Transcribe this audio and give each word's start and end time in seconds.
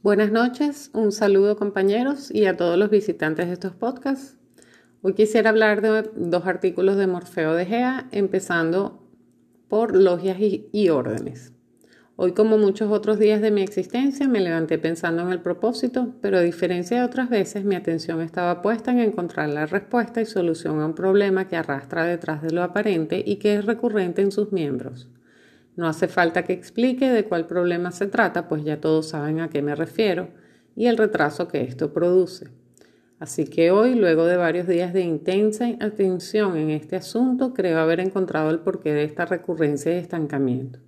Buenas 0.00 0.30
noches, 0.30 0.92
un 0.94 1.10
saludo 1.10 1.56
compañeros 1.56 2.32
y 2.32 2.46
a 2.46 2.56
todos 2.56 2.78
los 2.78 2.88
visitantes 2.88 3.48
de 3.48 3.54
estos 3.54 3.74
podcasts. 3.74 4.36
Hoy 5.02 5.14
quisiera 5.14 5.50
hablar 5.50 5.82
de 5.82 6.08
dos 6.14 6.46
artículos 6.46 6.96
de 6.96 7.08
Morfeo 7.08 7.52
de 7.54 7.66
Gea, 7.66 8.06
empezando 8.12 9.02
por 9.66 9.96
logias 9.96 10.38
y, 10.38 10.88
órdenes. 10.88 11.52
Hoy, 12.14 12.30
como 12.30 12.58
muchos 12.58 12.92
otros 12.92 13.18
días 13.18 13.40
de 13.40 13.50
mi 13.50 13.60
existencia, 13.60 14.28
me 14.28 14.38
levanté 14.38 14.78
pensando 14.78 15.22
en 15.22 15.30
el 15.30 15.40
propósito, 15.40 16.14
pero 16.20 16.38
a 16.38 16.42
diferencia 16.42 16.98
de 16.98 17.04
otras 17.04 17.28
veces, 17.28 17.64
mi 17.64 17.74
atención 17.74 18.20
estaba 18.20 18.62
puesta 18.62 18.92
en 18.92 19.00
encontrar 19.00 19.48
la 19.48 19.66
respuesta 19.66 20.20
y 20.20 20.26
solución 20.26 20.78
a 20.78 20.86
un 20.86 20.94
problema 20.94 21.48
que 21.48 21.56
arrastra 21.56 22.04
detrás 22.04 22.40
de 22.42 22.52
lo 22.52 22.62
aparente 22.62 23.20
y 23.26 23.36
que 23.36 23.56
es 23.56 23.64
recurrente 23.64 24.22
en 24.22 24.30
sus 24.30 24.52
miembros. 24.52 25.08
No 25.78 25.86
hace 25.86 26.08
falta 26.08 26.42
que 26.42 26.52
explique 26.52 27.08
de 27.08 27.22
cuál 27.22 27.46
problema 27.46 27.92
se 27.92 28.08
trata, 28.08 28.48
pues 28.48 28.64
ya 28.64 28.80
todos 28.80 29.10
saben 29.10 29.38
a 29.38 29.48
qué 29.48 29.62
me 29.62 29.76
refiero 29.76 30.28
y 30.74 30.86
el 30.86 30.96
retraso 30.96 31.46
que 31.46 31.62
esto 31.62 31.92
produce. 31.92 32.48
Así 33.20 33.44
que 33.44 33.70
hoy, 33.70 33.94
luego 33.94 34.26
de 34.26 34.36
varios 34.36 34.66
días 34.66 34.92
de 34.92 35.02
intensa 35.02 35.68
atención 35.78 36.56
en 36.56 36.70
este 36.70 36.96
asunto, 36.96 37.54
creo 37.54 37.78
haber 37.78 38.00
encontrado 38.00 38.50
el 38.50 38.58
porqué 38.58 38.92
de 38.92 39.04
esta 39.04 39.24
recurrencia 39.24 39.94
y 39.94 39.98
estancamiento. 39.98 40.80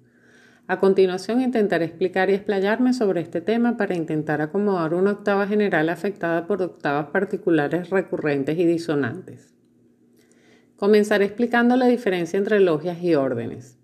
A 0.67 0.81
continuación 0.81 1.41
intentaré 1.41 1.85
explicar 1.85 2.29
y 2.29 2.35
explayarme 2.35 2.93
sobre 2.93 3.21
este 3.21 3.41
tema 3.41 3.77
para 3.77 3.95
intentar 3.95 4.41
acomodar 4.41 4.95
una 4.95 5.13
octava 5.13 5.47
general 5.47 5.89
afectada 5.89 6.49
por 6.49 6.63
octavas 6.63 7.11
particulares 7.11 7.91
recurrentes 7.91 8.59
y 8.59 8.67
disonantes. 8.67 9.55
Comenzaré 10.75 11.27
explicando 11.27 11.77
la 11.77 11.87
diferencia 11.87 12.39
entre 12.39 12.59
logias 12.59 13.01
y 13.01 13.15
órdenes. 13.15 13.80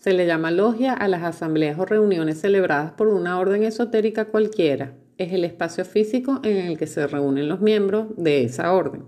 Se 0.00 0.14
le 0.14 0.24
llama 0.24 0.50
logia 0.50 0.94
a 0.94 1.08
las 1.08 1.22
asambleas 1.22 1.78
o 1.78 1.84
reuniones 1.84 2.40
celebradas 2.40 2.92
por 2.92 3.08
una 3.08 3.38
orden 3.38 3.64
esotérica 3.64 4.24
cualquiera. 4.24 4.94
Es 5.18 5.30
el 5.34 5.44
espacio 5.44 5.84
físico 5.84 6.40
en 6.42 6.56
el 6.56 6.78
que 6.78 6.86
se 6.86 7.06
reúnen 7.06 7.50
los 7.50 7.60
miembros 7.60 8.06
de 8.16 8.42
esa 8.42 8.72
orden. 8.72 9.02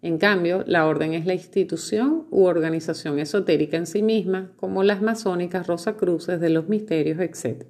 En 0.00 0.18
cambio, 0.18 0.62
la 0.64 0.86
orden 0.86 1.14
es 1.14 1.26
la 1.26 1.34
institución 1.34 2.28
u 2.30 2.44
organización 2.44 3.18
esotérica 3.18 3.76
en 3.76 3.86
sí 3.86 4.00
misma, 4.00 4.52
como 4.58 4.84
las 4.84 5.02
masónicas 5.02 5.66
Rosacruces 5.66 6.38
de 6.38 6.50
los 6.50 6.68
misterios, 6.68 7.18
etc. 7.18 7.64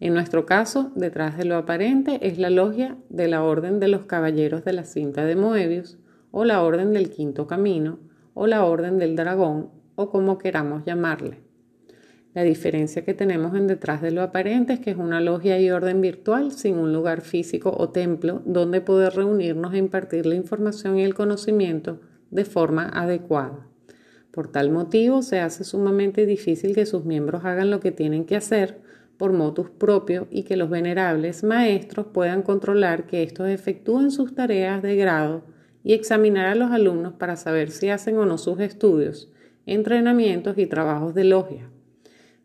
En 0.00 0.14
nuestro 0.14 0.44
caso, 0.44 0.90
detrás 0.96 1.38
de 1.38 1.44
lo 1.44 1.56
aparente 1.56 2.18
es 2.26 2.38
la 2.38 2.50
logia 2.50 2.96
de 3.08 3.28
la 3.28 3.44
Orden 3.44 3.78
de 3.78 3.86
los 3.86 4.06
Caballeros 4.06 4.64
de 4.64 4.72
la 4.72 4.82
Cinta 4.82 5.24
de 5.24 5.36
Moebius, 5.36 5.96
o 6.32 6.44
la 6.44 6.60
Orden 6.64 6.92
del 6.92 7.08
Quinto 7.08 7.46
Camino, 7.46 8.00
o 8.34 8.48
la 8.48 8.64
Orden 8.64 8.98
del 8.98 9.14
Dragón, 9.14 9.70
o 9.94 10.10
como 10.10 10.38
queramos 10.38 10.84
llamarle. 10.84 11.51
La 12.34 12.44
diferencia 12.44 13.04
que 13.04 13.12
tenemos 13.12 13.54
en 13.54 13.66
detrás 13.66 14.00
de 14.00 14.10
lo 14.10 14.22
aparente 14.22 14.72
es 14.72 14.80
que 14.80 14.90
es 14.90 14.96
una 14.96 15.20
logia 15.20 15.60
y 15.60 15.70
orden 15.70 16.00
virtual 16.00 16.52
sin 16.52 16.78
un 16.78 16.90
lugar 16.90 17.20
físico 17.20 17.74
o 17.76 17.90
templo 17.90 18.40
donde 18.46 18.80
poder 18.80 19.14
reunirnos 19.14 19.74
e 19.74 19.78
impartir 19.78 20.24
la 20.24 20.34
información 20.34 20.98
y 20.98 21.04
el 21.04 21.14
conocimiento 21.14 22.00
de 22.30 22.46
forma 22.46 22.88
adecuada. 22.88 23.66
Por 24.30 24.48
tal 24.48 24.70
motivo, 24.70 25.20
se 25.20 25.40
hace 25.40 25.62
sumamente 25.62 26.24
difícil 26.24 26.74
que 26.74 26.86
sus 26.86 27.04
miembros 27.04 27.44
hagan 27.44 27.70
lo 27.70 27.80
que 27.80 27.92
tienen 27.92 28.24
que 28.24 28.36
hacer 28.36 28.80
por 29.18 29.34
motus 29.34 29.68
propio 29.68 30.26
y 30.30 30.44
que 30.44 30.56
los 30.56 30.70
venerables 30.70 31.44
maestros 31.44 32.06
puedan 32.14 32.40
controlar 32.40 33.06
que 33.06 33.22
estos 33.22 33.48
efectúen 33.50 34.10
sus 34.10 34.34
tareas 34.34 34.80
de 34.80 34.96
grado 34.96 35.44
y 35.84 35.92
examinar 35.92 36.46
a 36.46 36.54
los 36.54 36.70
alumnos 36.70 37.12
para 37.12 37.36
saber 37.36 37.70
si 37.70 37.90
hacen 37.90 38.16
o 38.16 38.24
no 38.24 38.38
sus 38.38 38.58
estudios, 38.60 39.30
entrenamientos 39.66 40.56
y 40.56 40.64
trabajos 40.64 41.14
de 41.14 41.24
logia. 41.24 41.71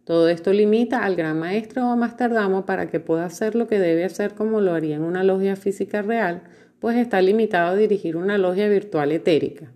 Todo 0.07 0.29
esto 0.29 0.53
limita 0.53 1.03
al 1.03 1.17
gran 1.17 1.37
maestro 1.37 1.91
o 1.91 1.97
masterdamo 1.97 2.65
para 2.65 2.89
que 2.89 3.01
pueda 3.01 3.25
hacer 3.25 3.55
lo 3.55 3.67
que 3.67 3.77
debe 3.77 4.05
hacer 4.05 4.35
como 4.35 4.61
lo 4.61 4.71
haría 4.71 4.95
en 4.95 5.03
una 5.03 5.21
logia 5.21 5.57
física 5.57 6.01
real, 6.01 6.43
pues 6.79 6.95
está 6.95 7.21
limitado 7.21 7.71
a 7.71 7.75
dirigir 7.75 8.15
una 8.15 8.37
logia 8.37 8.69
virtual 8.69 9.11
etérica, 9.11 9.73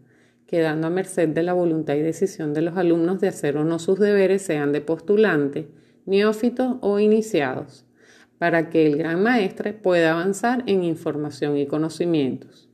quedando 0.47 0.87
a 0.87 0.89
merced 0.89 1.27
de 1.27 1.43
la 1.43 1.51
voluntad 1.51 1.95
y 1.95 2.01
decisión 2.01 2.53
de 2.53 2.61
los 2.61 2.77
alumnos 2.77 3.19
de 3.19 3.27
hacer 3.27 3.57
o 3.57 3.65
no 3.65 3.77
sus 3.77 3.99
deberes, 3.99 4.41
sean 4.41 4.71
de 4.71 4.79
postulante, 4.79 5.67
neófitos 6.05 6.77
o 6.79 6.97
iniciados, 7.01 7.85
para 8.37 8.69
que 8.69 8.87
el 8.87 8.95
gran 8.95 9.21
maestre 9.21 9.73
pueda 9.73 10.13
avanzar 10.13 10.63
en 10.65 10.85
información 10.85 11.57
y 11.57 11.67
conocimientos. 11.67 12.70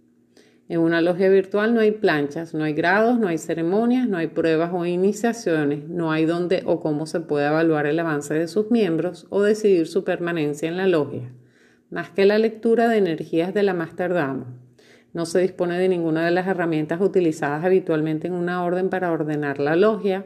En 0.69 0.81
una 0.81 1.01
logia 1.01 1.29
virtual 1.29 1.73
no 1.73 1.79
hay 1.79 1.91
planchas, 1.91 2.53
no 2.53 2.65
hay 2.65 2.73
grados, 2.73 3.17
no 3.17 3.29
hay 3.29 3.37
ceremonias, 3.37 4.09
no 4.09 4.17
hay 4.17 4.27
pruebas 4.27 4.71
o 4.73 4.85
iniciaciones, 4.85 5.87
no 5.87 6.11
hay 6.11 6.25
dónde 6.25 6.63
o 6.65 6.81
cómo 6.81 7.05
se 7.05 7.21
puede 7.21 7.47
evaluar 7.47 7.85
el 7.85 7.97
avance 7.99 8.33
de 8.33 8.49
sus 8.49 8.69
miembros 8.69 9.27
o 9.29 9.43
decidir 9.43 9.87
su 9.87 10.03
permanencia 10.03 10.67
en 10.67 10.75
la 10.75 10.85
logia, 10.85 11.31
más 11.89 12.09
que 12.09 12.25
la 12.25 12.37
lectura 12.37 12.89
de 12.89 12.97
energías 12.97 13.53
de 13.53 13.63
la 13.63 13.73
Master 13.73 14.13
Dama. 14.13 14.59
No 15.13 15.25
se 15.25 15.39
dispone 15.39 15.79
de 15.79 15.87
ninguna 15.87 16.25
de 16.25 16.31
las 16.31 16.47
herramientas 16.47 16.99
utilizadas 16.99 17.63
habitualmente 17.63 18.27
en 18.27 18.33
una 18.33 18.65
orden 18.65 18.89
para 18.89 19.13
ordenar 19.13 19.59
la 19.59 19.77
logia, 19.77 20.25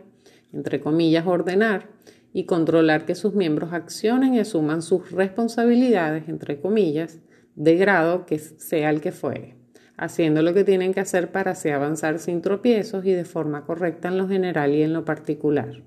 entre 0.54 0.82
comillas 0.82 1.28
ordenar, 1.28 1.90
y 2.34 2.46
controlar 2.46 3.06
que 3.06 3.14
sus 3.14 3.36
miembros 3.36 3.74
accionen 3.74 4.34
y 4.34 4.40
asuman 4.40 4.82
sus 4.82 5.12
responsabilidades, 5.12 6.30
entre 6.30 6.60
comillas, 6.60 7.20
de 7.54 7.76
grado 7.76 8.26
que 8.26 8.40
sea 8.40 8.90
el 8.90 9.02
que 9.02 9.12
fuere 9.12 9.61
haciendo 10.02 10.42
lo 10.42 10.56
que 10.56 10.64
tienen 10.64 10.96
que 10.96 11.00
hacer 11.00 11.32
para 11.32 11.52
así 11.52 11.70
avanzar 11.70 12.18
sin 12.18 12.42
tropiezos 12.42 13.06
y 13.06 13.12
de 13.12 13.24
forma 13.24 13.66
correcta 13.66 14.08
en 14.08 14.18
lo 14.18 14.28
general 14.28 14.74
y 14.74 14.82
en 14.82 14.94
lo 14.94 15.06
particular. 15.06 15.84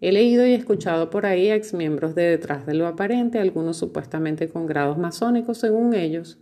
He 0.00 0.10
leído 0.10 0.46
y 0.46 0.54
escuchado 0.54 1.10
por 1.10 1.26
ahí 1.26 1.50
a 1.50 1.54
exmiembros 1.54 2.14
de 2.14 2.22
detrás 2.22 2.64
de 2.64 2.72
lo 2.72 2.86
aparente, 2.86 3.38
algunos 3.38 3.76
supuestamente 3.76 4.48
con 4.48 4.64
grados 4.64 4.96
masónicos 4.96 5.58
según 5.58 5.92
ellos, 5.92 6.38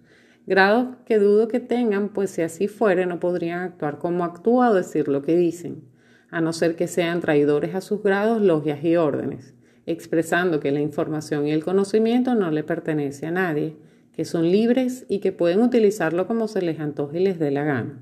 grados 0.47 0.97
que 1.05 1.19
dudo 1.19 1.49
que 1.49 1.59
tengan, 1.59 2.11
pues 2.11 2.31
si 2.31 2.43
así 2.43 2.69
fuere 2.69 3.07
no 3.07 3.19
podrían 3.19 3.63
actuar 3.63 3.99
como 3.99 4.23
actúa 4.23 4.71
o 4.71 4.75
decir 4.75 5.09
lo 5.09 5.23
que 5.23 5.35
dicen, 5.35 5.83
a 6.31 6.41
no 6.41 6.53
ser 6.53 6.77
que 6.77 6.87
sean 6.87 7.21
traidores 7.21 7.75
a 7.75 7.81
sus 7.81 8.05
grados, 8.05 8.41
logias 8.41 8.85
y 8.85 8.95
órdenes, 8.95 9.55
expresando 9.85 10.61
que 10.61 10.71
la 10.71 10.81
información 10.81 11.49
y 11.49 11.51
el 11.51 11.65
conocimiento 11.65 12.37
no 12.37 12.53
le 12.53 12.63
pertenece 12.63 13.27
a 13.27 13.33
nadie, 13.33 13.75
que 14.15 14.25
son 14.25 14.51
libres 14.51 15.07
y 15.09 15.19
que 15.19 15.33
pueden 15.33 15.61
utilizarlo 15.61 16.27
como 16.27 16.47
se 16.49 16.63
les 16.63 16.79
antoje 16.79 17.21
y 17.21 17.25
les 17.25 17.39
dé 17.39 17.51
la 17.51 17.65
gana. 17.65 18.01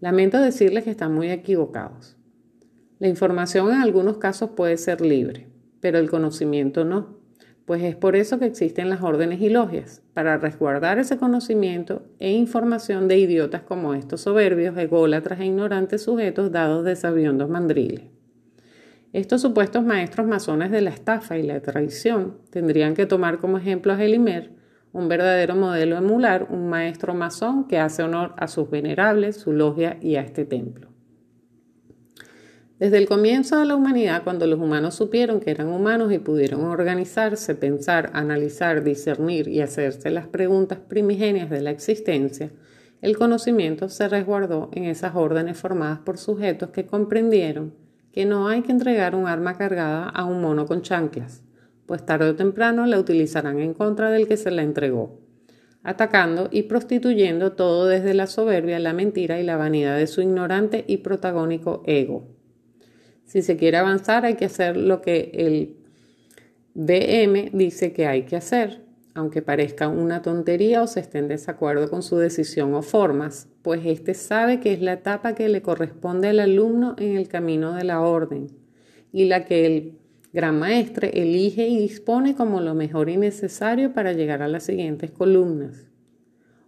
Lamento 0.00 0.40
decirles 0.40 0.84
que 0.84 0.90
están 0.90 1.12
muy 1.12 1.30
equivocados. 1.30 2.16
La 2.98 3.08
información 3.08 3.70
en 3.72 3.80
algunos 3.80 4.18
casos 4.18 4.50
puede 4.50 4.76
ser 4.76 5.00
libre, 5.00 5.48
pero 5.80 5.98
el 5.98 6.08
conocimiento 6.08 6.84
no, 6.84 7.18
pues 7.66 7.82
es 7.82 7.96
por 7.96 8.16
eso 8.16 8.38
que 8.38 8.46
existen 8.46 8.88
las 8.88 9.02
órdenes 9.02 9.40
y 9.40 9.48
logias, 9.48 10.02
para 10.14 10.38
resguardar 10.38 10.98
ese 10.98 11.16
conocimiento 11.16 12.02
e 12.18 12.30
información 12.32 13.08
de 13.08 13.18
idiotas 13.18 13.62
como 13.62 13.94
estos 13.94 14.20
soberbios, 14.20 14.76
ególatras 14.76 15.40
e 15.40 15.46
ignorantes 15.46 16.02
sujetos 16.02 16.52
dados 16.52 16.84
de 16.84 16.94
sabiondos 16.94 17.48
mandriles. 17.48 18.04
Estos 19.12 19.42
supuestos 19.42 19.84
maestros 19.84 20.26
masones 20.26 20.70
de 20.70 20.80
la 20.80 20.90
estafa 20.90 21.38
y 21.38 21.42
la 21.42 21.60
traición 21.60 22.38
tendrían 22.50 22.94
que 22.94 23.06
tomar 23.06 23.38
como 23.38 23.58
ejemplo 23.58 23.92
a 23.92 23.96
Gelimer, 23.96 24.61
un 24.92 25.08
verdadero 25.08 25.56
modelo 25.56 25.96
emular, 25.96 26.48
un 26.50 26.68
maestro 26.68 27.14
masón 27.14 27.66
que 27.66 27.78
hace 27.78 28.02
honor 28.02 28.34
a 28.36 28.48
sus 28.48 28.70
venerables, 28.70 29.36
su 29.36 29.52
logia 29.52 29.96
y 30.00 30.16
a 30.16 30.20
este 30.20 30.44
templo. 30.44 30.88
Desde 32.78 32.98
el 32.98 33.06
comienzo 33.06 33.58
de 33.58 33.64
la 33.64 33.76
humanidad, 33.76 34.24
cuando 34.24 34.46
los 34.46 34.58
humanos 34.58 34.96
supieron 34.96 35.38
que 35.38 35.52
eran 35.52 35.68
humanos 35.68 36.12
y 36.12 36.18
pudieron 36.18 36.64
organizarse, 36.64 37.54
pensar, 37.54 38.10
analizar, 38.12 38.82
discernir 38.82 39.46
y 39.46 39.60
hacerse 39.60 40.10
las 40.10 40.26
preguntas 40.26 40.80
primigenias 40.80 41.48
de 41.48 41.60
la 41.60 41.70
existencia, 41.70 42.50
el 43.00 43.16
conocimiento 43.16 43.88
se 43.88 44.08
resguardó 44.08 44.68
en 44.72 44.84
esas 44.84 45.14
órdenes 45.14 45.58
formadas 45.58 46.00
por 46.00 46.18
sujetos 46.18 46.70
que 46.70 46.84
comprendieron 46.84 47.72
que 48.12 48.26
no 48.26 48.48
hay 48.48 48.62
que 48.62 48.72
entregar 48.72 49.14
un 49.14 49.26
arma 49.26 49.56
cargada 49.56 50.08
a 50.08 50.24
un 50.24 50.40
mono 50.40 50.66
con 50.66 50.82
chanclas, 50.82 51.42
pues 51.92 52.06
tarde 52.06 52.30
o 52.30 52.36
temprano 52.36 52.86
la 52.86 52.98
utilizarán 52.98 53.60
en 53.60 53.74
contra 53.74 54.10
del 54.10 54.26
que 54.26 54.38
se 54.38 54.50
la 54.50 54.62
entregó, 54.62 55.20
atacando 55.82 56.48
y 56.50 56.62
prostituyendo 56.62 57.52
todo 57.52 57.86
desde 57.86 58.14
la 58.14 58.26
soberbia, 58.26 58.78
la 58.78 58.94
mentira 58.94 59.38
y 59.38 59.42
la 59.42 59.58
vanidad 59.58 59.98
de 59.98 60.06
su 60.06 60.22
ignorante 60.22 60.86
y 60.88 60.96
protagónico 60.96 61.82
ego. 61.86 62.30
Si 63.26 63.42
se 63.42 63.58
quiere 63.58 63.76
avanzar 63.76 64.24
hay 64.24 64.36
que 64.36 64.46
hacer 64.46 64.78
lo 64.78 65.02
que 65.02 65.32
el 65.34 65.76
BM 66.72 67.50
dice 67.52 67.92
que 67.92 68.06
hay 68.06 68.22
que 68.22 68.36
hacer, 68.36 68.86
aunque 69.12 69.42
parezca 69.42 69.88
una 69.88 70.22
tontería 70.22 70.80
o 70.80 70.86
se 70.86 71.00
esté 71.00 71.18
en 71.18 71.28
desacuerdo 71.28 71.90
con 71.90 72.02
su 72.02 72.16
decisión 72.16 72.72
o 72.72 72.80
formas, 72.80 73.48
pues 73.60 73.84
éste 73.84 74.14
sabe 74.14 74.60
que 74.60 74.72
es 74.72 74.80
la 74.80 74.94
etapa 74.94 75.34
que 75.34 75.46
le 75.50 75.60
corresponde 75.60 76.28
al 76.28 76.40
alumno 76.40 76.96
en 76.96 77.18
el 77.18 77.28
camino 77.28 77.74
de 77.74 77.84
la 77.84 78.00
orden 78.00 78.46
y 79.12 79.26
la 79.26 79.44
que 79.44 79.66
el 79.66 80.01
Gran 80.34 80.58
Maestre 80.58 81.10
elige 81.12 81.68
y 81.68 81.76
dispone 81.76 82.34
como 82.34 82.62
lo 82.62 82.74
mejor 82.74 83.10
y 83.10 83.18
necesario 83.18 83.92
para 83.92 84.14
llegar 84.14 84.40
a 84.40 84.48
las 84.48 84.62
siguientes 84.62 85.10
columnas. 85.10 85.90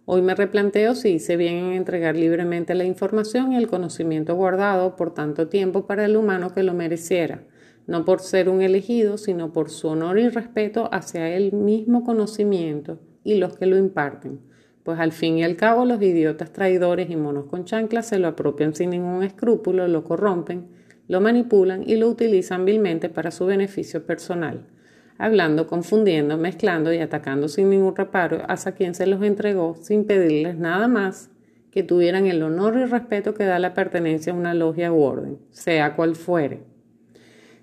Hoy 0.05 0.21
me 0.21 0.35
replanteo 0.35 0.93
si 0.93 1.13
hice 1.13 1.35
bien 1.35 1.55
en 1.55 1.73
entregar 1.73 2.15
libremente 2.15 2.75
la 2.75 2.83
información 2.83 3.53
y 3.53 3.57
el 3.57 3.67
conocimiento 3.67 4.35
guardado 4.35 4.95
por 4.95 5.15
tanto 5.15 5.47
tiempo 5.47 5.87
para 5.87 6.05
el 6.05 6.15
humano 6.15 6.53
que 6.53 6.61
lo 6.61 6.75
mereciera, 6.75 7.41
no 7.87 8.05
por 8.05 8.19
ser 8.19 8.49
un 8.49 8.61
elegido, 8.61 9.17
sino 9.17 9.51
por 9.51 9.71
su 9.71 9.87
honor 9.87 10.19
y 10.19 10.29
respeto 10.29 10.87
hacia 10.93 11.35
el 11.35 11.51
mismo 11.51 12.03
conocimiento 12.03 12.99
y 13.23 13.33
los 13.33 13.57
que 13.57 13.65
lo 13.65 13.77
imparten, 13.77 14.41
pues 14.83 14.99
al 14.99 15.11
fin 15.11 15.39
y 15.39 15.43
al 15.43 15.55
cabo 15.55 15.85
los 15.85 15.99
idiotas 16.03 16.53
traidores 16.53 17.09
y 17.09 17.15
monos 17.15 17.45
con 17.45 17.65
chanclas 17.65 18.09
se 18.09 18.19
lo 18.19 18.27
apropian 18.27 18.75
sin 18.75 18.91
ningún 18.91 19.23
escrúpulo, 19.23 19.87
lo 19.87 20.03
corrompen, 20.03 20.67
lo 21.07 21.21
manipulan 21.21 21.83
y 21.87 21.95
lo 21.95 22.09
utilizan 22.09 22.65
vilmente 22.65 23.09
para 23.09 23.31
su 23.31 23.45
beneficio 23.45 24.05
personal, 24.05 24.65
hablando, 25.17 25.67
confundiendo, 25.67 26.37
mezclando 26.37 26.93
y 26.93 26.97
atacando 26.97 27.47
sin 27.47 27.69
ningún 27.69 27.95
reparo 27.95 28.43
hacia 28.47 28.73
quien 28.73 28.95
se 28.95 29.07
los 29.07 29.21
entregó 29.23 29.75
sin 29.81 30.05
pedirles 30.05 30.57
nada 30.57 30.87
más 30.87 31.29
que 31.71 31.83
tuvieran 31.83 32.25
el 32.25 32.41
honor 32.41 32.77
y 32.77 32.85
respeto 32.85 33.33
que 33.33 33.43
da 33.43 33.59
la 33.59 33.73
pertenencia 33.73 34.33
a 34.33 34.35
una 34.35 34.53
logia 34.53 34.93
u 34.93 35.01
orden, 35.01 35.39
sea 35.51 35.95
cual 35.95 36.15
fuere. 36.15 36.63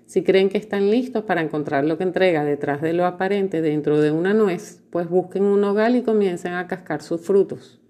Si 0.05 0.23
creen 0.23 0.49
que 0.49 0.59
están 0.59 0.91
listos 0.91 1.23
para 1.23 1.41
encontrar 1.41 1.85
lo 1.85 1.97
que 1.97 2.03
entrega 2.03 2.45
detrás 2.45 2.81
de 2.81 2.93
lo 2.93 3.05
aparente 3.05 3.61
dentro 3.61 3.99
de 3.99 4.11
una 4.11 4.33
nuez, 4.33 4.83
pues 4.91 5.09
busquen 5.09 5.43
un 5.43 5.61
nogal 5.61 5.95
y 5.95 6.03
comiencen 6.03 6.53
a 6.53 6.67
cascar 6.67 7.01
sus 7.01 7.21
frutos. 7.21 7.82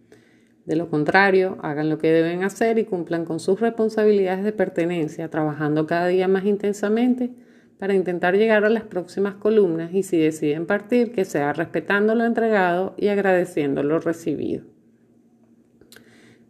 De 0.65 0.75
lo 0.77 0.89
contrario, 0.89 1.57
hagan 1.61 1.89
lo 1.89 1.97
que 1.97 2.11
deben 2.11 2.43
hacer 2.43 2.77
y 2.77 2.85
cumplan 2.85 3.25
con 3.25 3.39
sus 3.39 3.59
responsabilidades 3.59 4.45
de 4.45 4.53
pertenencia, 4.53 5.29
trabajando 5.29 5.85
cada 5.87 6.07
día 6.07 6.27
más 6.27 6.45
intensamente 6.45 7.31
para 7.77 7.95
intentar 7.95 8.37
llegar 8.37 8.63
a 8.63 8.69
las 8.69 8.83
próximas 8.83 9.35
columnas 9.35 9.93
y 9.93 10.03
si 10.03 10.17
deciden 10.17 10.65
partir, 10.65 11.11
que 11.11 11.25
sea 11.25 11.51
respetando 11.51 12.15
lo 12.15 12.23
entregado 12.23 12.93
y 12.97 13.09
agradeciendo 13.09 13.83
lo 13.83 13.99
recibido. 13.99 14.63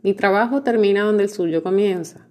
Mi 0.03 0.13
trabajo 0.13 0.61
termina 0.61 1.01
donde 1.01 1.23
el 1.23 1.29
suyo 1.29 1.63
comienza. 1.63 2.27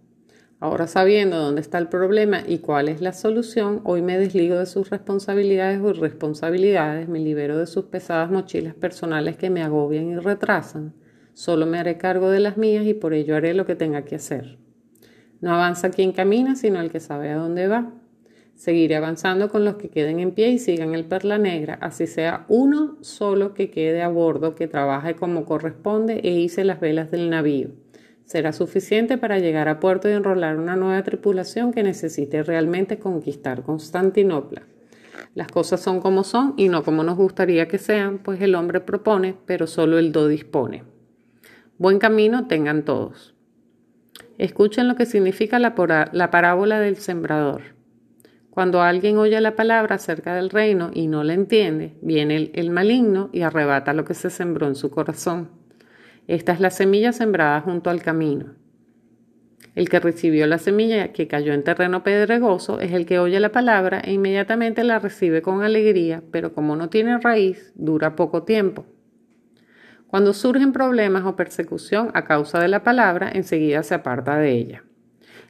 Ahora 0.60 0.86
sabiendo 0.86 1.38
dónde 1.38 1.60
está 1.60 1.78
el 1.78 1.88
problema 1.88 2.44
y 2.46 2.58
cuál 2.58 2.88
es 2.88 3.00
la 3.00 3.12
solución, 3.12 3.80
hoy 3.82 4.02
me 4.02 4.16
desligo 4.16 4.56
de 4.56 4.66
sus 4.66 4.90
responsabilidades 4.90 5.80
o 5.80 5.90
irresponsabilidades, 5.90 7.08
me 7.08 7.18
libero 7.18 7.58
de 7.58 7.66
sus 7.66 7.86
pesadas 7.86 8.30
mochilas 8.30 8.74
personales 8.74 9.36
que 9.36 9.50
me 9.50 9.64
agobian 9.64 10.06
y 10.06 10.16
retrasan. 10.18 10.94
Solo 11.34 11.66
me 11.66 11.78
haré 11.78 11.98
cargo 11.98 12.30
de 12.30 12.40
las 12.40 12.56
mías 12.56 12.86
y 12.86 12.94
por 12.94 13.14
ello 13.14 13.36
haré 13.36 13.54
lo 13.54 13.66
que 13.66 13.74
tenga 13.74 14.04
que 14.04 14.16
hacer. 14.16 14.58
No 15.40 15.52
avanza 15.52 15.90
quien 15.90 16.12
camina, 16.12 16.56
sino 16.56 16.80
el 16.80 16.90
que 16.90 17.00
sabe 17.00 17.30
a 17.30 17.36
dónde 17.36 17.68
va. 17.68 17.92
Seguiré 18.54 18.96
avanzando 18.96 19.48
con 19.48 19.64
los 19.64 19.76
que 19.76 19.88
queden 19.88 20.20
en 20.20 20.32
pie 20.32 20.50
y 20.50 20.58
sigan 20.58 20.94
el 20.94 21.04
perla 21.04 21.38
negra, 21.38 21.78
así 21.80 22.06
sea 22.06 22.44
uno 22.48 22.98
solo 23.00 23.54
que 23.54 23.70
quede 23.70 24.02
a 24.02 24.08
bordo, 24.08 24.54
que 24.54 24.68
trabaje 24.68 25.16
como 25.16 25.44
corresponde 25.44 26.20
e 26.22 26.30
hice 26.30 26.64
las 26.64 26.80
velas 26.80 27.10
del 27.10 27.30
navío 27.30 27.70
será 28.32 28.52
suficiente 28.52 29.18
para 29.18 29.38
llegar 29.38 29.68
a 29.68 29.78
puerto 29.78 30.08
y 30.08 30.12
enrolar 30.12 30.58
una 30.58 30.74
nueva 30.74 31.02
tripulación 31.02 31.70
que 31.70 31.82
necesite 31.82 32.42
realmente 32.42 32.98
conquistar 32.98 33.62
Constantinopla. 33.62 34.62
Las 35.34 35.48
cosas 35.48 35.80
son 35.80 36.00
como 36.00 36.24
son 36.24 36.54
y 36.56 36.68
no 36.68 36.82
como 36.82 37.04
nos 37.04 37.18
gustaría 37.18 37.68
que 37.68 37.76
sean, 37.76 38.18
pues 38.18 38.40
el 38.40 38.54
hombre 38.54 38.80
propone, 38.80 39.34
pero 39.44 39.66
solo 39.66 39.98
el 39.98 40.12
do 40.12 40.28
dispone. 40.28 40.91
Buen 41.82 41.98
camino 41.98 42.46
tengan 42.46 42.84
todos. 42.84 43.34
Escuchen 44.38 44.86
lo 44.86 44.94
que 44.94 45.04
significa 45.04 45.58
la, 45.58 45.74
la 46.12 46.30
parábola 46.30 46.78
del 46.78 46.94
sembrador. 46.94 47.74
Cuando 48.50 48.82
alguien 48.82 49.18
oye 49.18 49.40
la 49.40 49.56
palabra 49.56 49.96
acerca 49.96 50.32
del 50.36 50.50
reino 50.50 50.92
y 50.94 51.08
no 51.08 51.24
la 51.24 51.34
entiende, 51.34 51.96
viene 52.00 52.52
el 52.54 52.70
maligno 52.70 53.30
y 53.32 53.42
arrebata 53.42 53.94
lo 53.94 54.04
que 54.04 54.14
se 54.14 54.30
sembró 54.30 54.68
en 54.68 54.76
su 54.76 54.92
corazón. 54.92 55.50
Esta 56.28 56.52
es 56.52 56.60
la 56.60 56.70
semilla 56.70 57.12
sembrada 57.12 57.60
junto 57.62 57.90
al 57.90 58.00
camino. 58.00 58.54
El 59.74 59.88
que 59.88 59.98
recibió 59.98 60.46
la 60.46 60.58
semilla 60.58 61.12
que 61.12 61.26
cayó 61.26 61.52
en 61.52 61.64
terreno 61.64 62.04
pedregoso 62.04 62.78
es 62.78 62.92
el 62.92 63.06
que 63.06 63.18
oye 63.18 63.40
la 63.40 63.50
palabra 63.50 64.00
e 64.04 64.12
inmediatamente 64.12 64.84
la 64.84 65.00
recibe 65.00 65.42
con 65.42 65.62
alegría, 65.64 66.22
pero 66.30 66.54
como 66.54 66.76
no 66.76 66.90
tiene 66.90 67.18
raíz, 67.18 67.72
dura 67.74 68.14
poco 68.14 68.44
tiempo. 68.44 68.86
Cuando 70.12 70.32
surgen 70.32 70.72
problemas 70.72 71.24
o 71.24 71.34
persecución 71.34 72.12
a 72.14 72.24
causa 72.24 72.60
de 72.60 72.68
la 72.68 72.84
palabra, 72.84 73.32
enseguida 73.34 73.82
se 73.82 73.96
aparta 73.96 74.36
de 74.36 74.52
ella. 74.52 74.84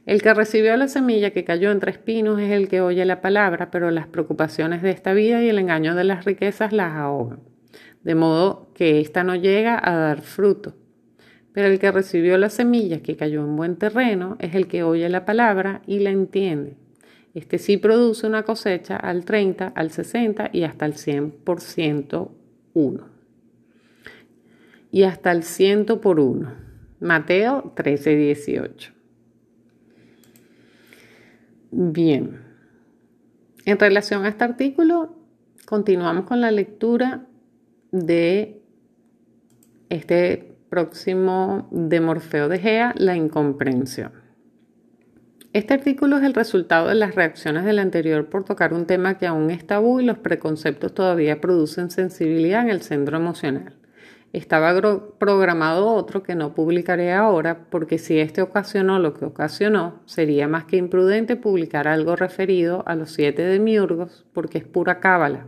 El 0.06 0.23
que 0.23 0.32
recibió 0.32 0.75
la 0.79 0.88
semilla 0.88 1.32
que 1.32 1.44
cayó 1.44 1.70
entre 1.70 1.91
espinos 1.91 2.41
es 2.41 2.50
el 2.50 2.69
que 2.69 2.81
oye 2.81 3.05
la 3.05 3.20
palabra, 3.20 3.70
pero 3.70 3.91
las 3.91 4.06
preocupaciones 4.06 4.81
de 4.81 4.91
esta 4.91 5.12
vida 5.12 5.43
y 5.43 5.50
el 5.50 5.59
engaño 5.59 5.94
de 5.94 6.05
las 6.05 6.25
riquezas 6.25 6.73
las 6.73 6.94
ahogan 6.94 7.53
de 8.05 8.14
modo 8.14 8.69
que 8.75 9.00
ésta 9.00 9.25
no 9.25 9.37
llega 9.37 9.81
a 9.82 9.97
dar 9.97 10.23
fruto. 10.23 10.75
Pero 11.53 11.69
el 11.69 11.79
que 11.79 11.93
recibió 11.93 12.38
la 12.38 12.50
semilla 12.50 13.03
que 13.03 13.17
cayó 13.17 13.43
en 13.43 13.56
buen 13.56 13.76
terreno 13.76 14.37
es 14.38 14.55
el 14.55 14.67
que 14.67 14.82
oye 14.82 15.08
la 15.08 15.25
palabra 15.25 15.82
y 15.87 15.99
la 16.00 16.11
entiende. 16.11 16.76
Este 17.35 17.58
sí 17.58 17.76
produce 17.76 18.26
una 18.26 18.43
cosecha 18.43 18.97
al 18.97 19.25
30, 19.25 19.69
al 19.69 19.91
60 19.91 20.50
y 20.53 20.65
hasta 20.65 20.87
el 20.87 20.94
100% 20.94 22.31
uno. 22.75 23.08
Y 24.93 25.05
hasta 25.05 25.33
el 25.33 25.43
100 25.43 25.87
por 26.00 26.21
uno. 26.21 26.53
Mateo 27.00 27.73
13, 27.75 28.15
18. 28.15 28.93
Bien. 31.73 32.43
En 33.65 33.79
relación 33.79 34.25
a 34.25 34.29
este 34.29 34.44
artículo, 34.44 35.17
continuamos 35.65 36.27
con 36.27 36.43
la 36.43 36.50
lectura 36.50 37.27
de 37.91 38.62
este 39.89 40.55
próximo 40.69 41.69
de 41.71 42.00
Morfeo 42.00 42.49
de 42.49 42.59
Gea, 42.59 42.94
la 42.99 43.17
incomprensión. 43.17 44.12
Este 45.55 45.73
artículo 45.73 46.19
es 46.19 46.23
el 46.23 46.35
resultado 46.35 46.89
de 46.89 46.94
las 46.94 47.15
reacciones 47.15 47.65
del 47.65 47.79
anterior 47.79 48.29
por 48.29 48.44
tocar 48.44 48.75
un 48.75 48.87
tema 48.87 49.17
que 49.17 49.27
aún 49.27 49.50
es 49.50 49.67
tabú 49.67 50.00
y 50.00 50.05
los 50.05 50.19
preconceptos 50.19 50.94
todavía 50.94 51.41
producen 51.41 51.91
sensibilidad 51.91 52.62
en 52.62 52.71
el 52.71 52.83
centro 52.83 53.17
emocional. 53.17 53.81
Estaba 54.32 54.73
programado 55.19 55.88
otro 55.88 56.23
que 56.23 56.34
no 56.34 56.55
publicaré 56.55 57.12
ahora 57.12 57.67
porque 57.70 57.99
si 57.99 58.19
este 58.19 58.40
ocasionó 58.40 58.99
lo 58.99 59.12
que 59.12 59.26
ocasionó, 59.26 60.00
sería 60.06 60.49
más 60.49 60.64
que 60.64 60.76
imprudente 60.76 61.37
publicar 61.37 61.87
algo 61.87 62.17
referido 62.17 62.82
a 62.87 62.94
los 62.94 63.11
siete 63.11 63.43
demiurgos 63.43 64.25
porque 64.32 64.58
es 64.58 64.64
pura 64.64 65.00
cábala 65.00 65.46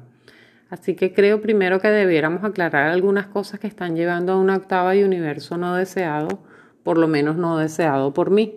Así 0.75 0.97
que 0.97 1.13
creo 1.13 1.41
primero 1.41 1.79
que 1.79 1.89
debiéramos 1.89 2.43
aclarar 2.43 2.91
algunas 2.91 3.29
cosas 3.29 3.61
que 3.61 3.69
están 3.69 3.95
llevando 3.95 4.33
a 4.33 4.39
una 4.39 4.57
octava 4.57 4.97
y 4.97 5.05
universo 5.05 5.57
no 5.57 5.77
deseado, 5.77 6.41
por 6.83 6.99
lo 6.99 7.07
menos 7.07 7.37
no 7.37 7.59
deseado 7.59 8.13
por 8.13 8.31
mí. 8.31 8.57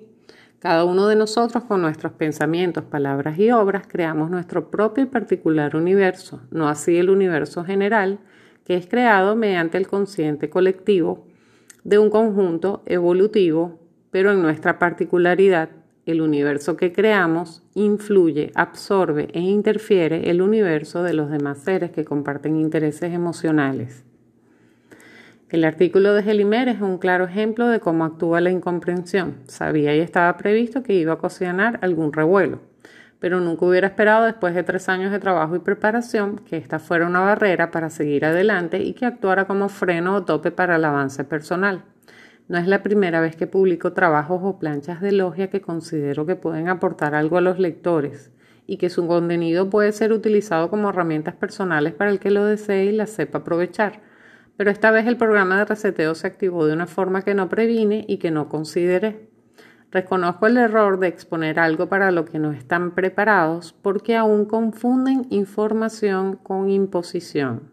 Cada 0.58 0.84
uno 0.86 1.08
de 1.08 1.16
nosotros 1.16 1.66
con 1.66 1.84
nuestros 1.84 2.14
pensamientos, 2.14 2.86
palabras 2.86 3.38
y 3.38 3.52
obras 3.52 3.86
creamos 3.88 4.32
nuestro 4.32 4.72
propio 4.72 5.04
y 5.04 5.08
particular 5.08 5.76
universo, 5.76 6.42
no 6.50 6.68
así 6.68 6.98
el 6.98 7.12
universo 7.12 7.64
general, 7.64 8.20
que 8.68 8.76
es 8.76 8.86
creado 8.86 9.38
mediante 9.38 9.78
el 9.78 9.88
consciente 9.88 10.50
colectivo 10.50 11.26
de 11.86 12.00
un 12.00 12.10
conjunto 12.10 12.84
evolutivo, 12.86 13.80
pero 14.12 14.34
en 14.34 14.42
nuestra 14.42 14.78
particularidad 14.78 15.70
el 16.06 16.20
universo 16.20 16.76
que 16.76 16.92
creamos 16.92 17.64
influye, 17.76 18.52
absorbe 18.56 19.30
e 19.32 19.40
interfiere 19.40 20.30
el 20.30 20.42
universo 20.42 21.02
de 21.02 21.14
los 21.14 21.30
demás 21.30 21.60
seres 21.60 21.92
que 21.92 22.04
comparten 22.04 22.58
intereses 22.58 23.14
emocionales. 23.14 24.04
El 25.50 25.64
artículo 25.64 26.14
de 26.14 26.24
Gelimer 26.24 26.68
es 26.68 26.82
un 26.82 26.98
claro 26.98 27.24
ejemplo 27.24 27.70
de 27.70 27.80
cómo 27.80 28.04
actúa 28.04 28.42
la 28.42 28.52
incomprensión. 28.52 29.38
Sabía 29.46 29.96
y 29.96 30.02
estaba 30.02 30.36
previsto 30.36 30.84
que 30.84 30.94
iba 30.94 31.14
a 31.14 31.16
ocasionar 31.16 31.80
algún 31.82 32.12
revuelo, 32.12 32.60
pero 33.20 33.40
nunca 33.40 33.66
hubiera 33.66 33.88
esperado 33.88 34.26
después 34.26 34.54
de 34.54 34.64
tres 34.64 34.90
años 34.90 35.12
de 35.12 35.20
trabajo 35.20 35.56
y 35.56 35.60
preparación 35.60 36.38
que 36.38 36.58
esta 36.58 36.80
fuera 36.80 37.08
una 37.08 37.22
barrera 37.22 37.72
para 37.72 37.90
seguir 37.90 38.26
adelante 38.26 38.84
y 38.84 38.94
que 38.94 39.06
actuara 39.06 39.46
como 39.46 39.70
freno 39.70 40.16
o 40.16 40.24
tope 40.24 40.52
para 40.52 40.76
el 40.76 40.86
avance 40.86 41.24
personal. 41.24 41.84
No 42.48 42.58
es 42.58 42.68
la 42.68 42.84
primera 42.84 43.20
vez 43.20 43.36
que 43.36 43.48
publico 43.48 43.94
trabajos 43.94 44.40
o 44.44 44.60
planchas 44.60 45.02
de 45.02 45.12
logia 45.12 45.50
que 45.50 45.62
considero 45.62 46.26
que 46.26 46.36
pueden 46.36 46.70
aportar 46.70 47.16
algo 47.16 47.38
a 47.38 47.42
los 47.42 47.60
lectores 47.60 48.32
y 48.68 48.78
que 48.78 48.90
su 48.90 49.08
contenido 49.08 49.70
puede 49.70 49.92
ser 49.92 50.14
utilizado 50.14 50.70
como 50.70 50.90
herramientas 50.90 51.36
personales 51.36 51.94
para 51.94 52.12
el 52.12 52.20
que 52.20 52.32
lo 52.32 52.46
desee 52.46 52.86
y 52.86 52.92
las 52.92 53.10
sepa 53.10 53.40
aprovechar. 53.40 54.02
Pero 54.58 54.72
esta 54.72 54.92
vez 54.92 55.08
el 55.08 55.18
programa 55.18 55.58
de 55.58 55.66
reseteo 55.66 56.16
se 56.16 56.28
activó 56.28 56.66
de 56.66 56.74
una 56.74 56.88
forma 56.88 57.22
que 57.22 57.34
no 57.34 57.50
previne 57.50 58.06
y 58.08 58.18
que 58.18 58.32
no 58.32 58.50
consideré. 58.50 59.30
Reconozco 59.90 60.48
el 60.48 60.58
error 60.58 61.00
de 61.00 61.08
exponer 61.08 61.60
algo 61.60 61.88
para 61.88 62.12
lo 62.12 62.26
que 62.26 62.40
no 62.40 62.52
están 62.52 62.92
preparados 62.92 63.74
porque 63.82 64.18
aún 64.18 64.46
confunden 64.46 65.28
información 65.30 66.36
con 66.36 66.70
imposición. 66.70 67.72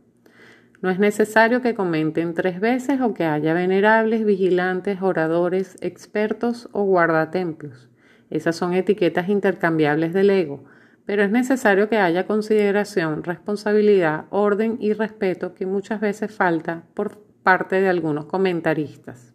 No 0.80 0.90
es 0.90 1.00
necesario 1.00 1.60
que 1.60 1.74
comenten 1.74 2.34
tres 2.34 2.60
veces 2.60 3.00
o 3.00 3.14
que 3.14 3.24
haya 3.24 3.52
venerables, 3.52 4.24
vigilantes, 4.24 5.02
oradores, 5.02 5.76
expertos 5.80 6.68
o 6.72 6.84
guardatemplos. 6.84 7.88
Esas 8.30 8.54
son 8.54 8.74
etiquetas 8.74 9.28
intercambiables 9.28 10.12
del 10.12 10.30
ego, 10.30 10.64
pero 11.06 11.24
es 11.24 11.30
necesario 11.30 11.88
que 11.88 11.98
haya 11.98 12.26
consideración, 12.26 13.24
responsabilidad, 13.24 14.26
orden 14.30 14.76
y 14.80 14.92
respeto 14.92 15.54
que 15.54 15.66
muchas 15.66 16.00
veces 16.00 16.32
falta 16.32 16.84
por 16.94 17.18
parte 17.42 17.80
de 17.80 17.88
algunos 17.88 18.26
comentaristas. 18.26 19.33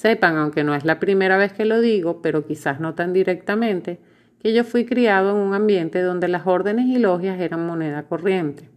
Sepan, 0.00 0.38
aunque 0.38 0.64
no 0.64 0.74
es 0.74 0.86
la 0.86 0.98
primera 0.98 1.36
vez 1.36 1.52
que 1.52 1.66
lo 1.66 1.78
digo, 1.78 2.22
pero 2.22 2.46
quizás 2.46 2.80
no 2.80 2.94
tan 2.94 3.12
directamente, 3.12 4.00
que 4.42 4.54
yo 4.54 4.64
fui 4.64 4.86
criado 4.86 5.32
en 5.32 5.36
un 5.36 5.52
ambiente 5.52 6.00
donde 6.00 6.26
las 6.26 6.46
órdenes 6.46 6.86
y 6.86 6.98
logias 6.98 7.38
eran 7.38 7.66
moneda 7.66 8.04
corriente. 8.04 8.70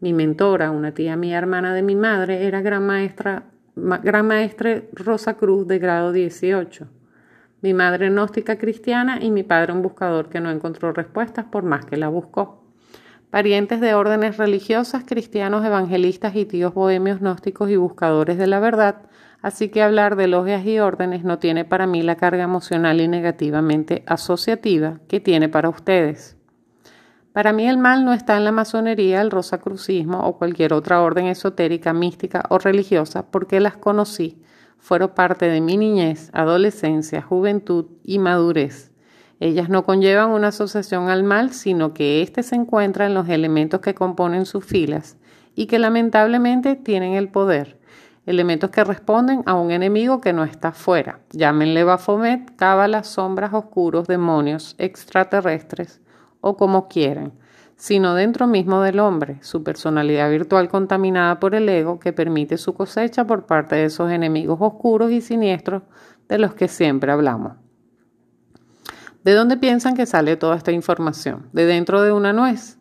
Mi 0.00 0.14
mentora, 0.14 0.70
una 0.70 0.92
tía 0.92 1.14
mía 1.14 1.36
hermana 1.36 1.74
de 1.74 1.82
mi 1.82 1.94
madre, 1.94 2.46
era 2.46 2.62
gran 2.62 2.86
maestra, 2.86 3.42
gran 3.74 4.30
Rosa 4.94 5.34
Cruz 5.34 5.68
de 5.68 5.78
grado 5.78 6.12
18. 6.12 6.88
Mi 7.60 7.74
madre 7.74 8.08
gnóstica 8.08 8.56
cristiana 8.56 9.18
y 9.20 9.30
mi 9.30 9.42
padre 9.42 9.74
un 9.74 9.82
buscador 9.82 10.30
que 10.30 10.40
no 10.40 10.50
encontró 10.50 10.90
respuestas 10.90 11.44
por 11.44 11.64
más 11.64 11.84
que 11.84 11.98
la 11.98 12.08
buscó. 12.08 12.64
Parientes 13.28 13.82
de 13.82 13.92
órdenes 13.92 14.38
religiosas, 14.38 15.04
cristianos, 15.04 15.66
evangelistas 15.66 16.34
y 16.34 16.46
tíos 16.46 16.72
bohemios 16.72 17.20
gnósticos 17.20 17.68
y 17.68 17.76
buscadores 17.76 18.38
de 18.38 18.46
la 18.46 18.58
verdad 18.58 19.02
Así 19.42 19.68
que 19.68 19.82
hablar 19.82 20.16
de 20.16 20.26
logias 20.28 20.64
y 20.64 20.78
órdenes 20.78 21.24
no 21.24 21.38
tiene 21.38 21.64
para 21.64 21.86
mí 21.86 22.02
la 22.02 22.16
carga 22.16 22.42
emocional 22.42 23.00
y 23.00 23.08
negativamente 23.08 24.02
asociativa 24.06 25.00
que 25.08 25.20
tiene 25.20 25.48
para 25.48 25.68
ustedes. 25.68 26.36
Para 27.32 27.52
mí 27.52 27.68
el 27.68 27.76
mal 27.76 28.04
no 28.04 28.14
está 28.14 28.38
en 28.38 28.44
la 28.44 28.52
masonería, 28.52 29.20
el 29.20 29.30
rosacrucismo 29.30 30.20
o 30.20 30.38
cualquier 30.38 30.72
otra 30.72 31.02
orden 31.02 31.26
esotérica, 31.26 31.92
mística 31.92 32.44
o 32.48 32.58
religiosa, 32.58 33.30
porque 33.30 33.60
las 33.60 33.76
conocí, 33.76 34.42
fueron 34.78 35.10
parte 35.10 35.46
de 35.46 35.60
mi 35.60 35.76
niñez, 35.76 36.30
adolescencia, 36.32 37.20
juventud 37.20 37.86
y 38.02 38.18
madurez. 38.18 38.90
Ellas 39.38 39.68
no 39.68 39.84
conllevan 39.84 40.30
una 40.30 40.48
asociación 40.48 41.10
al 41.10 41.24
mal, 41.24 41.52
sino 41.52 41.92
que 41.92 42.22
éste 42.22 42.42
se 42.42 42.54
encuentra 42.54 43.04
en 43.04 43.12
los 43.12 43.28
elementos 43.28 43.80
que 43.80 43.94
componen 43.94 44.46
sus 44.46 44.64
filas 44.64 45.18
y 45.54 45.66
que 45.66 45.78
lamentablemente 45.78 46.74
tienen 46.74 47.12
el 47.12 47.28
poder 47.28 47.78
elementos 48.26 48.70
que 48.70 48.84
responden 48.84 49.42
a 49.46 49.54
un 49.54 49.70
enemigo 49.70 50.20
que 50.20 50.32
no 50.32 50.44
está 50.44 50.72
fuera. 50.72 51.20
Llámenle 51.30 51.84
Baphomet, 51.84 52.56
cábalas, 52.56 53.06
sombras, 53.06 53.54
oscuros, 53.54 54.08
demonios, 54.08 54.74
extraterrestres 54.78 56.00
o 56.40 56.56
como 56.56 56.88
quieran, 56.88 57.32
sino 57.76 58.14
dentro 58.14 58.46
mismo 58.46 58.82
del 58.82 58.98
hombre, 58.98 59.38
su 59.42 59.62
personalidad 59.62 60.28
virtual 60.28 60.68
contaminada 60.68 61.38
por 61.38 61.54
el 61.54 61.68
ego 61.68 62.00
que 62.00 62.12
permite 62.12 62.58
su 62.58 62.74
cosecha 62.74 63.26
por 63.26 63.46
parte 63.46 63.76
de 63.76 63.84
esos 63.84 64.10
enemigos 64.10 64.58
oscuros 64.60 65.12
y 65.12 65.20
siniestros 65.20 65.82
de 66.28 66.38
los 66.38 66.54
que 66.54 66.68
siempre 66.68 67.12
hablamos. 67.12 67.52
¿De 69.22 69.34
dónde 69.34 69.56
piensan 69.56 69.96
que 69.96 70.06
sale 70.06 70.36
toda 70.36 70.56
esta 70.56 70.72
información? 70.72 71.48
¿De 71.52 71.66
dentro 71.66 72.02
de 72.02 72.12
una 72.12 72.32
nuez? 72.32 72.75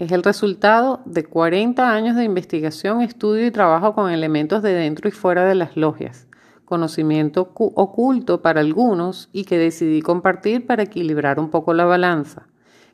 Es 0.00 0.12
el 0.12 0.22
resultado 0.22 1.02
de 1.04 1.24
40 1.24 1.92
años 1.92 2.16
de 2.16 2.24
investigación, 2.24 3.02
estudio 3.02 3.46
y 3.46 3.50
trabajo 3.50 3.94
con 3.94 4.10
elementos 4.10 4.62
de 4.62 4.72
dentro 4.72 5.10
y 5.10 5.12
fuera 5.12 5.44
de 5.44 5.54
las 5.54 5.76
logias, 5.76 6.26
conocimiento 6.64 7.52
oculto 7.54 8.40
para 8.40 8.60
algunos 8.60 9.28
y 9.30 9.44
que 9.44 9.58
decidí 9.58 10.00
compartir 10.00 10.66
para 10.66 10.84
equilibrar 10.84 11.38
un 11.38 11.50
poco 11.50 11.74
la 11.74 11.84
balanza. 11.84 12.46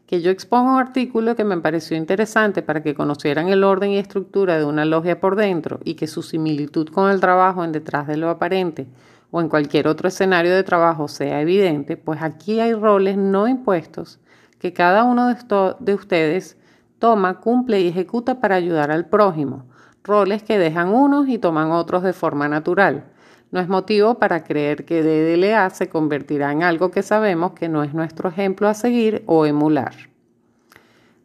Que 0.06 0.20
yo 0.20 0.32
expongo 0.32 0.72
un 0.72 0.80
artículo 0.80 1.36
que 1.36 1.44
me 1.44 1.58
pareció 1.58 1.96
interesante 1.96 2.62
para 2.62 2.82
que 2.82 2.96
conocieran 2.96 3.50
el 3.50 3.62
orden 3.62 3.92
y 3.92 3.98
estructura 3.98 4.58
de 4.58 4.64
una 4.64 4.84
logia 4.84 5.20
por 5.20 5.36
dentro 5.36 5.78
y 5.84 5.94
que 5.94 6.08
su 6.08 6.22
similitud 6.22 6.88
con 6.88 7.08
el 7.12 7.20
trabajo 7.20 7.62
en 7.62 7.70
detrás 7.70 8.08
de 8.08 8.16
lo 8.16 8.30
aparente 8.30 8.88
o 9.30 9.40
en 9.40 9.48
cualquier 9.48 9.86
otro 9.86 10.08
escenario 10.08 10.52
de 10.52 10.64
trabajo 10.64 11.06
sea 11.06 11.40
evidente, 11.40 11.96
pues 11.96 12.20
aquí 12.20 12.58
hay 12.58 12.74
roles 12.74 13.16
no 13.16 13.46
impuestos 13.46 14.18
que 14.58 14.72
cada 14.72 15.04
uno 15.04 15.28
de, 15.28 15.36
de 15.78 15.94
ustedes 15.94 16.56
toma, 16.98 17.40
cumple 17.40 17.80
y 17.80 17.88
ejecuta 17.88 18.40
para 18.40 18.56
ayudar 18.56 18.90
al 18.90 19.06
prójimo, 19.06 19.66
roles 20.02 20.42
que 20.42 20.58
dejan 20.58 20.88
unos 20.88 21.28
y 21.28 21.38
toman 21.38 21.70
otros 21.70 22.02
de 22.02 22.12
forma 22.12 22.48
natural. 22.48 23.04
No 23.50 23.60
es 23.60 23.68
motivo 23.68 24.16
para 24.16 24.44
creer 24.44 24.84
que 24.84 25.02
DDLA 25.02 25.70
se 25.70 25.88
convertirá 25.88 26.52
en 26.52 26.62
algo 26.62 26.90
que 26.90 27.02
sabemos 27.02 27.52
que 27.52 27.68
no 27.68 27.82
es 27.84 27.94
nuestro 27.94 28.28
ejemplo 28.28 28.68
a 28.68 28.74
seguir 28.74 29.22
o 29.26 29.46
emular. 29.46 29.94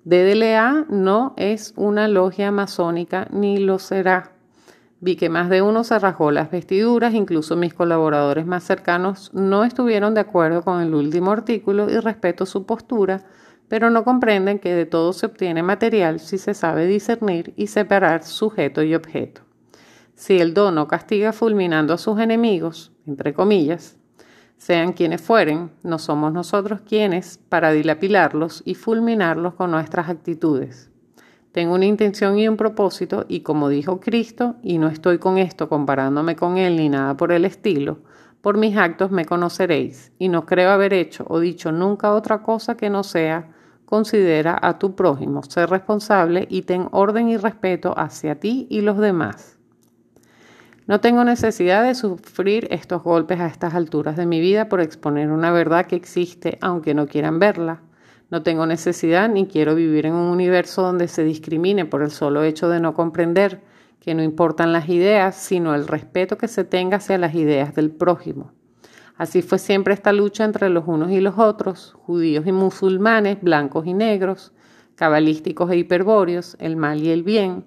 DDLA 0.03 0.85
no 0.89 1.33
es 1.37 1.73
una 1.75 2.07
logia 2.07 2.51
masónica 2.51 3.27
ni 3.31 3.57
lo 3.57 3.79
será. 3.79 4.31
Vi 4.99 5.15
que 5.15 5.29
más 5.29 5.49
de 5.49 5.63
uno 5.63 5.83
se 5.83 5.97
rajó 5.97 6.31
las 6.31 6.51
vestiduras, 6.51 7.13
incluso 7.15 7.55
mis 7.55 7.73
colaboradores 7.73 8.45
más 8.45 8.63
cercanos 8.63 9.31
no 9.33 9.63
estuvieron 9.63 10.13
de 10.13 10.21
acuerdo 10.21 10.63
con 10.63 10.79
el 10.81 10.93
último 10.93 11.31
artículo 11.31 11.89
y 11.89 11.99
respeto 11.99 12.45
su 12.45 12.67
postura, 12.67 13.23
pero 13.71 13.89
no 13.89 14.03
comprenden 14.03 14.59
que 14.59 14.75
de 14.75 14.85
todo 14.85 15.13
se 15.13 15.27
obtiene 15.27 15.63
material 15.63 16.19
si 16.19 16.37
se 16.37 16.53
sabe 16.53 16.87
discernir 16.87 17.53
y 17.55 17.67
separar 17.67 18.25
sujeto 18.25 18.83
y 18.83 18.95
objeto. 18.95 19.43
Si 20.13 20.39
el 20.39 20.53
dono 20.53 20.89
castiga 20.89 21.31
fulminando 21.31 21.93
a 21.93 21.97
sus 21.97 22.19
enemigos, 22.19 22.91
entre 23.07 23.33
comillas, 23.33 23.97
sean 24.57 24.91
quienes 24.91 25.21
fueren, 25.21 25.71
no 25.83 25.99
somos 25.99 26.33
nosotros 26.33 26.81
quienes 26.85 27.37
para 27.47 27.71
dilapilarlos 27.71 28.61
y 28.65 28.75
fulminarlos 28.75 29.53
con 29.53 29.71
nuestras 29.71 30.09
actitudes. 30.09 30.91
Tengo 31.53 31.75
una 31.75 31.85
intención 31.85 32.37
y 32.37 32.49
un 32.49 32.57
propósito 32.57 33.25
y 33.29 33.39
como 33.39 33.69
dijo 33.69 34.01
Cristo, 34.01 34.57
y 34.61 34.79
no 34.79 34.89
estoy 34.89 35.17
con 35.17 35.37
esto 35.37 35.69
comparándome 35.69 36.35
con 36.35 36.57
Él 36.57 36.75
ni 36.75 36.89
nada 36.89 37.15
por 37.15 37.31
el 37.31 37.45
estilo, 37.45 37.99
por 38.41 38.57
mis 38.57 38.75
actos 38.75 39.11
me 39.11 39.23
conoceréis, 39.23 40.11
y 40.19 40.27
no 40.27 40.45
creo 40.45 40.71
haber 40.71 40.93
hecho 40.93 41.23
o 41.29 41.39
dicho 41.39 41.71
nunca 41.71 42.11
otra 42.13 42.43
cosa 42.43 42.75
que 42.75 42.89
no 42.89 43.05
sea 43.05 43.60
Considera 43.91 44.57
a 44.61 44.79
tu 44.79 44.95
prójimo, 44.95 45.43
ser 45.43 45.69
responsable 45.69 46.47
y 46.49 46.61
ten 46.61 46.87
orden 46.91 47.27
y 47.27 47.35
respeto 47.35 47.93
hacia 47.99 48.39
ti 48.39 48.65
y 48.69 48.79
los 48.79 48.97
demás. 48.97 49.57
No 50.87 51.01
tengo 51.01 51.25
necesidad 51.25 51.83
de 51.83 51.93
sufrir 51.93 52.69
estos 52.71 53.03
golpes 53.03 53.41
a 53.41 53.47
estas 53.47 53.73
alturas 53.73 54.15
de 54.15 54.25
mi 54.25 54.39
vida 54.39 54.69
por 54.69 54.79
exponer 54.79 55.29
una 55.29 55.51
verdad 55.51 55.87
que 55.87 55.97
existe 55.97 56.57
aunque 56.61 56.93
no 56.93 57.05
quieran 57.05 57.39
verla. 57.39 57.81
No 58.29 58.43
tengo 58.43 58.65
necesidad 58.65 59.27
ni 59.27 59.45
quiero 59.45 59.75
vivir 59.75 60.05
en 60.05 60.13
un 60.13 60.29
universo 60.29 60.83
donde 60.83 61.09
se 61.09 61.25
discrimine 61.25 61.83
por 61.83 62.01
el 62.01 62.11
solo 62.11 62.43
hecho 62.43 62.69
de 62.69 62.79
no 62.79 62.93
comprender 62.93 63.59
que 63.99 64.15
no 64.15 64.23
importan 64.23 64.71
las 64.71 64.87
ideas, 64.87 65.35
sino 65.35 65.75
el 65.75 65.85
respeto 65.85 66.37
que 66.37 66.47
se 66.47 66.63
tenga 66.63 66.95
hacia 66.95 67.17
las 67.17 67.35
ideas 67.35 67.75
del 67.75 67.91
prójimo. 67.91 68.53
Así 69.21 69.43
fue 69.43 69.59
siempre 69.59 69.93
esta 69.93 70.13
lucha 70.13 70.45
entre 70.45 70.67
los 70.69 70.87
unos 70.87 71.11
y 71.11 71.21
los 71.21 71.37
otros, 71.37 71.95
judíos 72.07 72.47
y 72.47 72.51
musulmanes, 72.51 73.39
blancos 73.39 73.85
y 73.85 73.93
negros, 73.93 74.51
cabalísticos 74.95 75.69
e 75.69 75.77
hiperbóreos, 75.77 76.57
el 76.57 76.75
mal 76.75 77.03
y 77.03 77.11
el 77.11 77.21
bien, 77.21 77.63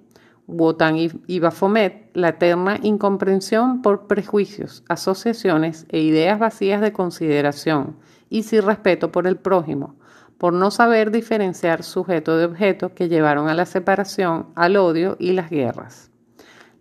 Wotan 0.49 0.96
y 0.96 1.38
Baphomet, 1.38 2.11
la 2.12 2.30
eterna 2.30 2.80
incomprensión 2.82 3.82
por 3.82 4.08
prejuicios, 4.08 4.82
asociaciones 4.88 5.87
e 5.90 6.00
ideas 6.00 6.40
vacías 6.40 6.80
de 6.80 6.92
consideración 6.92 7.99
y 8.28 8.42
sin 8.42 8.62
respeto 8.62 9.12
por 9.12 9.28
el 9.28 9.37
prójimo, 9.37 9.94
por 10.38 10.54
no 10.54 10.73
saber 10.73 11.12
diferenciar 11.12 11.84
sujeto 11.84 12.37
de 12.37 12.46
objeto 12.46 12.96
que 12.96 13.08
llevaron 13.08 13.49
a 13.49 13.54
la 13.54 13.66
separación, 13.66 14.46
al 14.56 14.76
odio 14.76 15.14
y 15.20 15.34
las 15.34 15.50
guerras 15.50 16.11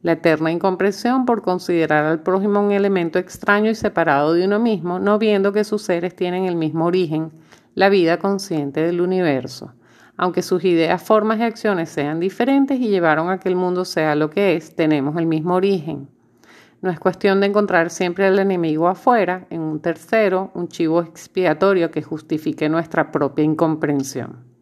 la 0.03 0.11
eterna 0.11 0.51
incomprensión 0.51 1.25
por 1.25 1.41
considerar 1.41 2.05
al 2.05 2.21
prójimo 2.21 2.59
un 2.59 2.73
elemento 2.73 3.19
extraño 3.19 3.71
y 3.71 3.75
separado 3.75 4.33
de 4.33 4.45
uno 4.45 4.59
mismo, 4.59 4.99
no 4.99 5.17
viendo 5.17 5.53
que 5.53 5.63
sus 5.63 5.81
seres 5.81 6.15
tienen 6.15 6.45
el 6.45 6.57
mismo 6.57 6.85
origen, 6.85 7.31
la 7.73 7.87
vida 7.87 8.19
consciente 8.19 8.81
del 8.81 8.99
universo. 8.99 9.73
Aunque 10.17 10.41
sus 10.41 10.63
ideas, 10.65 11.01
formas 11.01 11.39
y 11.39 11.43
acciones 11.43 11.89
sean 11.89 12.19
diferentes 12.19 12.79
y 12.79 12.89
llevaron 12.89 13.29
a 13.29 13.39
que 13.39 13.49
el 13.49 13.55
mundo 13.55 13.85
sea 13.85 14.13
lo 14.15 14.29
que 14.29 14.55
es, 14.55 14.75
tenemos 14.75 15.15
el 15.15 15.25
mismo 15.25 15.55
origen. 15.55 16.09
No 16.81 16.91
es 16.91 16.99
cuestión 16.99 17.39
de 17.39 17.47
encontrar 17.47 17.89
siempre 17.89 18.27
al 18.27 18.37
enemigo 18.37 18.89
afuera, 18.89 19.47
en 19.49 19.61
un 19.61 19.79
tercero, 19.79 20.51
un 20.53 20.67
chivo 20.67 21.01
expiatorio 21.01 21.91
que 21.91 22.03
justifique 22.03 22.67
nuestra 22.67 23.09
propia 23.09 23.45
incomprensión. 23.45 24.52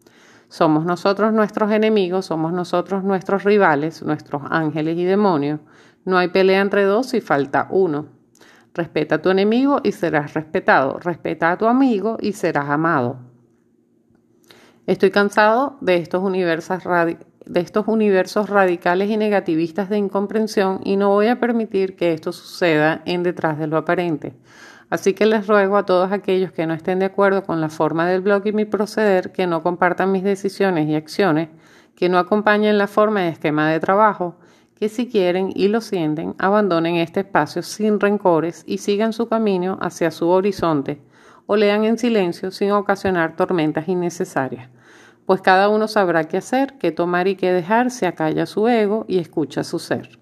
Somos 0.52 0.84
nosotros 0.84 1.32
nuestros 1.32 1.72
enemigos, 1.72 2.26
somos 2.26 2.52
nosotros 2.52 3.02
nuestros 3.02 3.42
rivales, 3.42 4.02
nuestros 4.02 4.42
ángeles 4.50 4.98
y 4.98 5.04
demonios. 5.04 5.60
No 6.04 6.18
hay 6.18 6.28
pelea 6.28 6.60
entre 6.60 6.84
dos 6.84 7.06
si 7.06 7.22
falta 7.22 7.68
uno. 7.70 8.08
Respeta 8.74 9.14
a 9.14 9.22
tu 9.22 9.30
enemigo 9.30 9.80
y 9.82 9.92
serás 9.92 10.34
respetado. 10.34 10.98
Respeta 10.98 11.52
a 11.52 11.56
tu 11.56 11.64
amigo 11.64 12.18
y 12.20 12.34
serás 12.34 12.68
amado. 12.68 13.16
Estoy 14.86 15.10
cansado 15.10 15.78
de 15.80 15.96
estos 15.96 16.22
universos, 16.22 16.82
de 16.84 17.60
estos 17.60 17.88
universos 17.88 18.50
radicales 18.50 19.08
y 19.08 19.16
negativistas 19.16 19.88
de 19.88 19.96
incomprensión 19.96 20.80
y 20.84 20.96
no 20.96 21.08
voy 21.08 21.28
a 21.28 21.40
permitir 21.40 21.96
que 21.96 22.12
esto 22.12 22.30
suceda 22.30 23.00
en 23.06 23.22
detrás 23.22 23.58
de 23.58 23.68
lo 23.68 23.78
aparente. 23.78 24.34
Así 24.92 25.14
que 25.14 25.24
les 25.24 25.46
ruego 25.46 25.78
a 25.78 25.86
todos 25.86 26.12
aquellos 26.12 26.52
que 26.52 26.66
no 26.66 26.74
estén 26.74 26.98
de 26.98 27.06
acuerdo 27.06 27.44
con 27.44 27.62
la 27.62 27.70
forma 27.70 28.06
del 28.06 28.20
blog 28.20 28.46
y 28.46 28.52
mi 28.52 28.66
proceder, 28.66 29.32
que 29.32 29.46
no 29.46 29.62
compartan 29.62 30.12
mis 30.12 30.22
decisiones 30.22 30.86
y 30.86 30.94
acciones, 30.94 31.48
que 31.96 32.10
no 32.10 32.18
acompañen 32.18 32.76
la 32.76 32.86
forma 32.86 33.24
y 33.24 33.28
esquema 33.28 33.70
de 33.70 33.80
trabajo, 33.80 34.36
que 34.74 34.90
si 34.90 35.08
quieren 35.08 35.50
y 35.54 35.68
lo 35.68 35.80
sienten, 35.80 36.34
abandonen 36.36 36.96
este 36.96 37.20
espacio 37.20 37.62
sin 37.62 38.00
rencores 38.00 38.64
y 38.66 38.76
sigan 38.76 39.14
su 39.14 39.30
camino 39.30 39.78
hacia 39.80 40.10
su 40.10 40.28
horizonte, 40.28 41.00
o 41.46 41.56
lean 41.56 41.84
en 41.84 41.96
silencio 41.96 42.50
sin 42.50 42.72
ocasionar 42.72 43.34
tormentas 43.34 43.88
innecesarias, 43.88 44.68
pues 45.24 45.40
cada 45.40 45.70
uno 45.70 45.88
sabrá 45.88 46.24
qué 46.24 46.36
hacer, 46.36 46.74
qué 46.78 46.92
tomar 46.92 47.28
y 47.28 47.36
qué 47.36 47.50
dejar 47.50 47.90
si 47.90 48.04
acalla 48.04 48.44
su 48.44 48.68
ego 48.68 49.06
y 49.08 49.20
escucha 49.20 49.64
su 49.64 49.78
ser. 49.78 50.21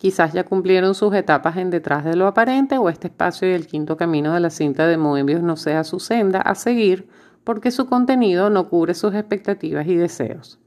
Quizás 0.00 0.32
ya 0.32 0.44
cumplieron 0.44 0.94
sus 0.94 1.12
etapas 1.12 1.58
en 1.58 1.68
detrás 1.68 2.06
de 2.06 2.16
lo 2.16 2.26
aparente 2.26 2.78
o 2.78 2.88
este 2.88 3.08
espacio 3.08 3.46
y 3.46 3.52
el 3.52 3.66
quinto 3.66 3.98
camino 3.98 4.32
de 4.32 4.40
la 4.40 4.48
cinta 4.48 4.86
de 4.86 4.96
Moebius 4.96 5.42
no 5.42 5.58
sea 5.58 5.84
su 5.84 6.00
senda 6.00 6.40
a 6.40 6.54
seguir 6.54 7.06
porque 7.44 7.70
su 7.70 7.84
contenido 7.84 8.48
no 8.48 8.70
cubre 8.70 8.94
sus 8.94 9.14
expectativas 9.14 9.86
y 9.86 9.96
deseos. 9.96 10.58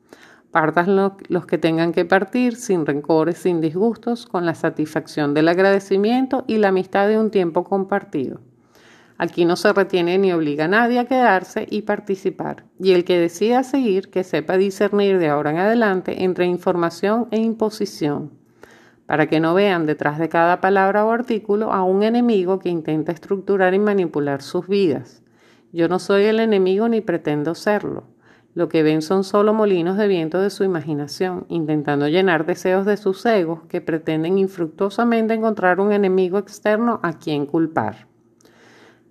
Partan 0.52 0.96
los 1.30 1.46
que 1.48 1.58
tengan 1.58 1.94
que 1.94 2.06
partir 2.06 2.56
sin 2.56 2.86
rencores, 2.86 3.40
sin 3.40 3.60
disgustos, 3.60 4.28
con 4.28 4.46
la 4.46 4.54
satisfacción 4.54 5.34
del 5.34 5.48
agradecimiento 5.48 6.44
y 6.46 6.58
la 6.58 6.68
amistad 6.68 7.08
de 7.08 7.18
un 7.18 7.32
tiempo 7.32 7.64
compartido. 7.64 8.40
Aquí 9.18 9.46
no 9.46 9.56
se 9.56 9.74
retiene 9.74 10.20
ni 10.20 10.32
obliga 10.32 10.66
a 10.66 10.68
nadie 10.68 11.00
a 11.00 11.06
quedarse 11.06 11.66
y 11.68 11.82
participar. 11.82 12.66
Y 12.80 12.92
el 12.92 13.04
que 13.04 13.18
decida 13.18 13.64
seguir, 13.64 14.12
que 14.12 14.24
sepa 14.24 14.58
discernir 14.58 15.18
de 15.18 15.30
ahora 15.30 15.50
en 15.50 15.58
adelante 15.58 16.24
entre 16.24 16.46
información 16.46 17.30
e 17.32 17.40
imposición, 17.40 18.43
para 19.14 19.28
que 19.28 19.40
no 19.40 19.54
vean 19.54 19.86
detrás 19.86 20.18
de 20.18 20.28
cada 20.28 20.60
palabra 20.60 21.06
o 21.06 21.12
artículo 21.12 21.72
a 21.72 21.84
un 21.84 22.02
enemigo 22.02 22.58
que 22.58 22.70
intenta 22.70 23.12
estructurar 23.12 23.76
y 23.76 23.78
manipular 23.78 24.42
sus 24.42 24.68
vidas. 24.68 25.22
Yo 25.72 25.88
no 25.88 26.00
soy 26.00 26.24
el 26.24 26.40
enemigo 26.40 26.90
ni 26.90 27.00
pretendo 27.00 27.54
serlo. 27.54 28.06
Lo 28.56 28.70
que 28.70 28.82
ven 28.82 29.04
son 29.04 29.24
solo 29.24 29.54
molinos 29.54 29.98
de 29.98 30.08
viento 30.08 30.42
de 30.42 30.50
su 30.50 30.64
imaginación, 30.64 31.46
intentando 31.48 32.08
llenar 32.08 32.48
deseos 32.48 32.88
de 32.88 32.98
sus 32.98 33.24
egos 33.28 33.60
que 33.70 33.82
pretenden 33.82 34.40
infructuosamente 34.40 35.36
encontrar 35.36 35.80
un 35.80 35.92
enemigo 35.92 36.40
externo 36.40 37.00
a 37.04 37.20
quien 37.20 37.46
culpar. 37.46 38.08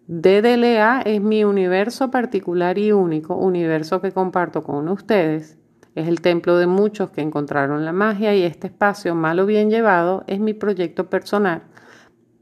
DDLA 0.08 1.02
es 1.02 1.20
mi 1.20 1.44
universo 1.44 2.10
particular 2.10 2.76
y 2.76 2.90
único, 2.90 3.36
universo 3.36 4.00
que 4.00 4.10
comparto 4.10 4.64
con 4.64 4.88
ustedes. 4.88 5.61
Es 5.94 6.08
el 6.08 6.20
templo 6.20 6.56
de 6.56 6.66
muchos 6.66 7.10
que 7.10 7.20
encontraron 7.20 7.84
la 7.84 7.92
magia 7.92 8.34
y 8.34 8.42
este 8.42 8.68
espacio, 8.68 9.14
mal 9.14 9.38
o 9.40 9.46
bien 9.46 9.70
llevado, 9.70 10.24
es 10.26 10.40
mi 10.40 10.54
proyecto 10.54 11.10
personal 11.10 11.62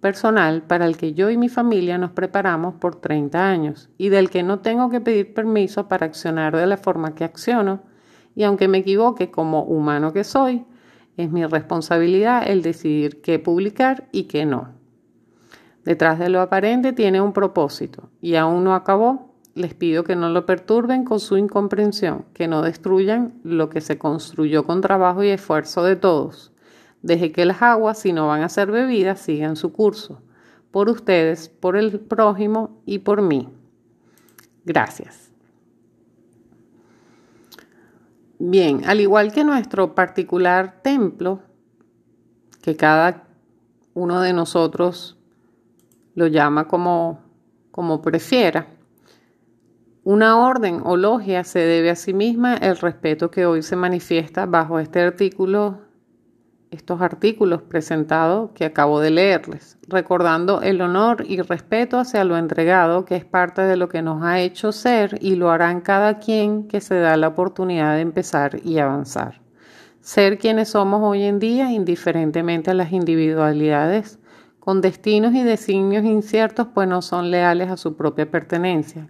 personal 0.00 0.62
para 0.62 0.86
el 0.86 0.96
que 0.96 1.12
yo 1.12 1.30
y 1.30 1.36
mi 1.36 1.48
familia 1.48 1.98
nos 1.98 2.10
preparamos 2.10 2.74
por 2.74 2.96
30 2.96 3.46
años 3.46 3.90
y 3.98 4.08
del 4.08 4.30
que 4.30 4.42
no 4.42 4.60
tengo 4.60 4.90
que 4.90 5.00
pedir 5.00 5.34
permiso 5.34 5.88
para 5.88 6.06
accionar 6.06 6.56
de 6.56 6.66
la 6.66 6.76
forma 6.76 7.14
que 7.14 7.24
acciono 7.24 7.82
y 8.34 8.44
aunque 8.44 8.68
me 8.68 8.78
equivoque 8.78 9.30
como 9.30 9.62
humano 9.62 10.12
que 10.12 10.24
soy, 10.24 10.64
es 11.16 11.30
mi 11.30 11.44
responsabilidad 11.44 12.48
el 12.48 12.62
decidir 12.62 13.20
qué 13.20 13.38
publicar 13.38 14.08
y 14.12 14.24
qué 14.24 14.46
no. 14.46 14.68
Detrás 15.84 16.18
de 16.18 16.30
lo 16.30 16.40
aparente 16.40 16.92
tiene 16.92 17.20
un 17.20 17.32
propósito 17.32 18.10
y 18.20 18.36
aún 18.36 18.64
no 18.64 18.74
acabó. 18.74 19.29
Les 19.60 19.74
pido 19.74 20.04
que 20.04 20.16
no 20.16 20.30
lo 20.30 20.46
perturben 20.46 21.04
con 21.04 21.20
su 21.20 21.36
incomprensión, 21.36 22.24
que 22.32 22.48
no 22.48 22.62
destruyan 22.62 23.34
lo 23.44 23.68
que 23.68 23.82
se 23.82 23.98
construyó 23.98 24.64
con 24.64 24.80
trabajo 24.80 25.22
y 25.22 25.28
esfuerzo 25.28 25.84
de 25.84 25.96
todos 25.96 26.50
Deje 27.02 27.30
que 27.30 27.44
las 27.44 27.60
aguas, 27.60 27.98
si 27.98 28.14
no 28.14 28.26
van 28.26 28.42
a 28.42 28.48
ser 28.48 28.70
bebidas, 28.70 29.20
sigan 29.20 29.56
su 29.56 29.70
curso, 29.70 30.22
por 30.70 30.88
ustedes, 30.88 31.50
por 31.50 31.76
el 31.76 32.00
prójimo 32.00 32.82
y 32.86 33.00
por 33.00 33.20
mí. 33.20 33.50
Gracias. 34.64 35.30
Bien, 38.38 38.82
al 38.86 39.00
igual 39.00 39.30
que 39.30 39.44
nuestro 39.44 39.94
particular 39.94 40.80
templo, 40.82 41.40
que 42.62 42.76
cada 42.76 43.24
uno 43.92 44.22
de 44.22 44.32
nosotros 44.32 45.18
lo 46.14 46.28
llama 46.28 46.66
como, 46.66 47.20
como 47.70 48.00
prefiera, 48.00 48.79
una 50.10 50.44
orden 50.44 50.80
o 50.82 50.96
logia 50.96 51.44
se 51.44 51.60
debe 51.60 51.88
a 51.88 51.94
sí 51.94 52.12
misma 52.12 52.56
el 52.56 52.76
respeto 52.78 53.30
que 53.30 53.46
hoy 53.46 53.62
se 53.62 53.76
manifiesta 53.76 54.44
bajo 54.44 54.80
este 54.80 55.00
artículo 55.00 55.82
estos 56.72 57.00
artículos 57.00 57.62
presentados 57.62 58.50
que 58.52 58.64
acabo 58.64 58.98
de 58.98 59.10
leerles, 59.10 59.78
recordando 59.86 60.62
el 60.62 60.80
honor 60.80 61.24
y 61.28 61.40
respeto 61.40 61.96
hacia 61.96 62.24
lo 62.24 62.36
entregado, 62.36 63.04
que 63.04 63.14
es 63.14 63.24
parte 63.24 63.62
de 63.62 63.76
lo 63.76 63.88
que 63.88 64.02
nos 64.02 64.24
ha 64.24 64.40
hecho 64.40 64.72
ser 64.72 65.16
y 65.20 65.36
lo 65.36 65.52
harán 65.52 65.80
cada 65.80 66.18
quien 66.18 66.66
que 66.66 66.80
se 66.80 66.96
da 66.96 67.16
la 67.16 67.28
oportunidad 67.28 67.94
de 67.94 68.00
empezar 68.00 68.58
y 68.64 68.78
avanzar. 68.78 69.40
Ser 70.00 70.38
quienes 70.38 70.70
somos 70.70 71.02
hoy 71.04 71.22
en 71.22 71.38
día, 71.38 71.70
indiferentemente 71.70 72.72
a 72.72 72.74
las 72.74 72.90
individualidades, 72.90 74.18
con 74.58 74.80
destinos 74.80 75.34
y 75.34 75.44
designios 75.44 76.04
inciertos, 76.04 76.66
pues 76.74 76.88
no 76.88 77.00
son 77.00 77.30
leales 77.30 77.70
a 77.70 77.76
su 77.76 77.96
propia 77.96 78.28
pertenencia, 78.28 79.08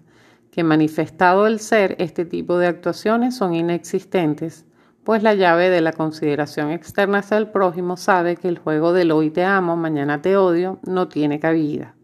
que 0.51 0.65
manifestado 0.65 1.47
el 1.47 1.61
ser, 1.61 1.97
este 1.99 2.25
tipo 2.25 2.59
de 2.59 2.67
actuaciones 2.67 3.37
son 3.37 3.55
inexistentes 3.55 4.67
pues 5.05 5.23
la 5.23 5.35
llave 5.35 5.71
de 5.71 5.81
la 5.81 5.93
consideración 5.93 6.71
externa 6.71 7.19
hacia 7.19 7.39
el 7.39 7.49
prójimo 7.49 7.97
sabe 7.97 8.37
que 8.37 8.49
el 8.49 8.59
juego 8.59 8.93
del 8.93 9.13
hoy 9.13 9.31
te 9.31 9.45
amo, 9.45 9.77
mañana 9.77 10.21
te 10.21 10.37
odio 10.37 10.79
no 10.87 11.09
tiene 11.09 11.41
cabida. 11.41 11.95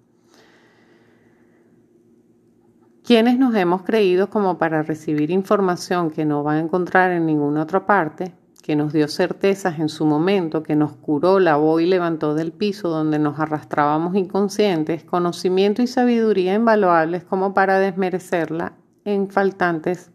Quienes 3.04 3.38
nos 3.38 3.54
hemos 3.54 3.82
creído 3.82 4.30
como 4.30 4.58
para 4.58 4.82
recibir 4.82 5.30
información 5.30 6.10
que 6.10 6.24
no 6.24 6.42
va 6.42 6.54
a 6.54 6.58
encontrar 6.58 7.12
en 7.12 7.26
ninguna 7.26 7.62
otra 7.62 7.86
parte, 7.86 8.34
que 8.66 8.74
nos 8.74 8.92
dio 8.92 9.06
certezas 9.06 9.78
en 9.78 9.88
su 9.88 10.04
momento, 10.04 10.64
que 10.64 10.74
nos 10.74 10.92
curó, 10.96 11.38
lavó 11.38 11.78
y 11.78 11.86
levantó 11.86 12.34
del 12.34 12.50
piso 12.50 12.88
donde 12.88 13.20
nos 13.20 13.38
arrastrábamos 13.38 14.16
inconscientes, 14.16 15.04
conocimiento 15.04 15.82
y 15.82 15.86
sabiduría 15.86 16.52
invaluables 16.52 17.22
como 17.22 17.54
para 17.54 17.78
desmerecerla 17.78 18.72
en 19.04 19.30
faltantes 19.30 20.10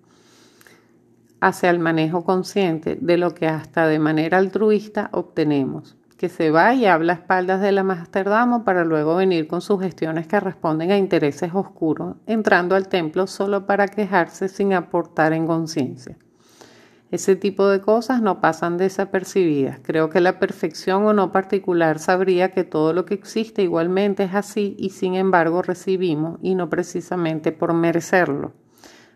hacia 1.39 1.69
el 1.69 1.79
manejo 1.79 2.25
consciente 2.25 2.97
de 2.99 3.17
lo 3.17 3.33
que 3.33 3.47
hasta 3.47 3.87
de 3.87 3.99
manera 3.99 4.39
altruista 4.39 5.07
obtenemos, 5.13 5.95
que 6.17 6.27
se 6.27 6.51
va 6.51 6.73
y 6.73 6.85
habla 6.85 7.13
a 7.13 7.15
espaldas 7.15 7.61
de 7.61 7.71
la 7.71 7.83
Masterdamo 7.83 8.65
para 8.65 8.83
luego 8.83 9.15
venir 9.15 9.47
con 9.47 9.61
sugestiones 9.61 10.27
que 10.27 10.41
responden 10.41 10.91
a 10.91 10.97
intereses 10.97 11.51
oscuros, 11.53 12.17
entrando 12.25 12.75
al 12.75 12.89
templo 12.89 13.27
solo 13.27 13.65
para 13.65 13.87
quejarse 13.87 14.49
sin 14.49 14.73
aportar 14.73 15.31
en 15.31 15.47
conciencia. 15.47 16.17
Ese 17.11 17.35
tipo 17.35 17.67
de 17.67 17.81
cosas 17.81 18.21
no 18.21 18.41
pasan 18.41 18.77
desapercibidas. 18.77 19.79
Creo 19.83 20.09
que 20.09 20.21
la 20.21 20.39
perfección 20.39 21.05
o 21.05 21.13
no 21.13 21.31
particular 21.31 21.99
sabría 21.99 22.51
que 22.51 22.63
todo 22.63 22.93
lo 22.93 23.05
que 23.05 23.13
existe 23.13 23.61
igualmente 23.61 24.23
es 24.23 24.33
así 24.33 24.75
y 24.79 24.89
sin 24.89 25.15
embargo 25.15 25.61
recibimos 25.61 26.39
y 26.41 26.55
no 26.55 26.69
precisamente 26.69 27.51
por 27.51 27.73
merecerlo 27.73 28.53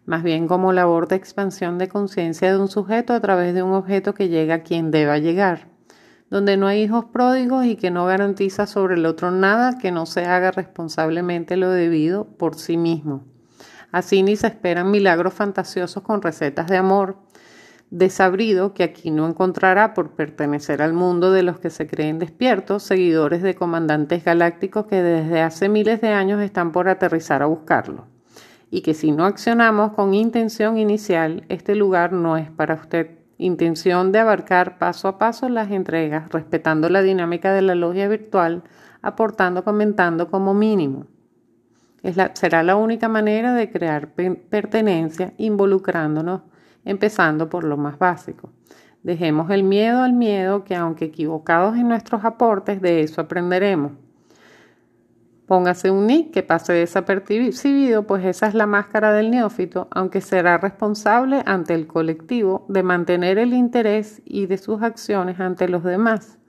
más 0.06 0.24
bien 0.24 0.48
como 0.48 0.72
labor 0.72 1.08
de 1.08 1.16
expansión 1.16 1.78
de 1.78 1.88
conciencia 1.88 2.52
de 2.52 2.60
un 2.60 2.68
sujeto 2.68 3.14
a 3.14 3.20
través 3.20 3.54
de 3.54 3.64
un 3.64 3.74
objeto 3.74 4.14
que 4.14 4.30
llega 4.30 4.56
a 4.56 4.64
quien 4.64 4.92
deba 4.92 5.18
llegar, 5.18 5.68
donde 6.30 6.58
no 6.58 6.68
hay 6.68 6.84
hijos 6.84 7.06
pródigos 7.06 7.66
y 7.66 7.76
que 7.76 7.92
no 7.92 8.06
garantiza 8.06 8.68
sobre 8.68 8.96
el 8.96 9.06
otro 9.06 9.32
nada 9.32 9.78
que 9.80 9.92
no 9.92 10.06
se 10.06 10.26
haga 10.26 10.52
responsablemente 10.52 11.58
lo 11.58 11.72
debido 11.72 12.26
por 12.26 12.56
sí 12.56 12.78
mismo. 12.78 13.26
Así 13.92 14.24
ni 14.24 14.36
se 14.36 14.48
esperan 14.48 14.92
milagros 14.92 15.34
fantasiosos 15.34 16.04
con 16.04 16.22
recetas 16.22 16.68
de 16.68 16.78
amor, 16.78 17.18
desabrido 17.92 18.74
que 18.74 18.84
aquí 18.84 19.12
no 19.12 19.28
encontrará 19.28 19.94
por 19.94 20.12
pertenecer 20.12 20.82
al 20.82 20.94
mundo 20.94 21.32
de 21.32 21.44
los 21.44 21.60
que 21.60 21.70
se 21.70 21.88
creen 21.88 22.20
despiertos, 22.20 22.84
seguidores 22.84 23.42
de 23.42 23.56
comandantes 23.56 24.24
galácticos 24.24 24.88
que 24.88 25.02
desde 25.02 25.42
hace 25.42 25.70
miles 25.70 26.02
de 26.02 26.10
años 26.10 26.42
están 26.42 26.72
por 26.72 26.90
aterrizar 26.90 27.42
a 27.42 27.46
buscarlo 27.46 28.08
y 28.76 28.82
que 28.82 28.94
si 28.94 29.12
no 29.12 29.26
accionamos 29.26 29.94
con 29.94 30.14
intención 30.14 30.78
inicial, 30.78 31.46
este 31.50 31.76
lugar 31.76 32.12
no 32.12 32.36
es 32.38 32.50
para 32.50 32.76
usted. 32.76 33.12
Intención 33.38 34.12
de 34.12 34.20
abarcar 34.20 34.78
paso 34.78 35.08
a 35.08 35.18
paso 35.18 35.50
las 35.50 35.72
entregas, 35.72 36.30
respetando 36.30 36.90
la 36.90 37.02
dinámica 37.02 37.54
de 37.54 37.62
la 37.62 37.76
logia 37.76 38.08
virtual, 38.08 38.64
aportando, 39.02 39.64
comentando 39.64 40.30
como 40.30 40.54
mínimo. 40.54 41.06
Será 42.34 42.64
la 42.64 42.76
única 42.76 43.08
manera 43.08 43.54
de 43.54 43.72
crear 43.72 44.10
pertenencia 44.14 45.34
involucrándonos, 45.38 46.42
empezando 46.86 47.50
por 47.50 47.64
lo 47.64 47.76
más 47.76 48.00
básico. 48.00 48.52
Dejemos 49.04 49.52
el 49.52 49.64
miedo 49.64 50.02
al 50.02 50.14
miedo, 50.14 50.64
que 50.64 50.76
aunque 50.76 51.06
equivocados 51.06 51.76
en 51.76 51.88
nuestros 51.88 52.24
aportes, 52.24 52.82
de 52.82 53.02
eso 53.02 53.22
aprenderemos. 53.22 53.92
Póngase 55.46 55.92
un 55.92 56.08
nick 56.08 56.32
que 56.32 56.42
pase 56.42 56.74
desapercibido, 56.74 58.08
pues 58.08 58.26
esa 58.26 58.48
es 58.48 58.56
la 58.56 58.66
máscara 58.66 59.14
del 59.14 59.30
neófito, 59.30 59.88
aunque 59.92 60.22
será 60.22 60.58
responsable 60.58 61.44
ante 61.46 61.76
el 61.76 61.86
colectivo 61.86 62.66
de 62.68 62.82
mantener 62.82 63.38
el 63.38 63.54
interés 63.54 64.24
y 64.26 64.48
de 64.48 64.58
sus 64.58 64.82
acciones 64.82 65.40
ante 65.40 65.70
los 65.70 65.84
demás, 65.84 66.40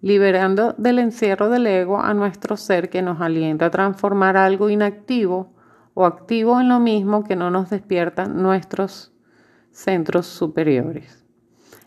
liberando 0.00 0.74
del 0.78 1.00
encierro 1.00 1.50
del 1.50 1.66
ego 1.66 2.00
a 2.00 2.14
nuestro 2.14 2.56
ser 2.56 2.88
que 2.88 3.02
nos 3.02 3.20
alienta 3.20 3.66
a 3.66 3.70
transformar 3.70 4.36
algo 4.36 4.70
inactivo 4.70 5.52
o 5.94 6.06
activo 6.06 6.60
en 6.60 6.68
lo 6.68 6.78
mismo 6.78 7.24
que 7.24 7.34
no 7.34 7.50
nos 7.50 7.68
despierta 7.70 8.26
nuestros 8.26 9.12
centros 9.72 10.26
superiores. 10.26 11.24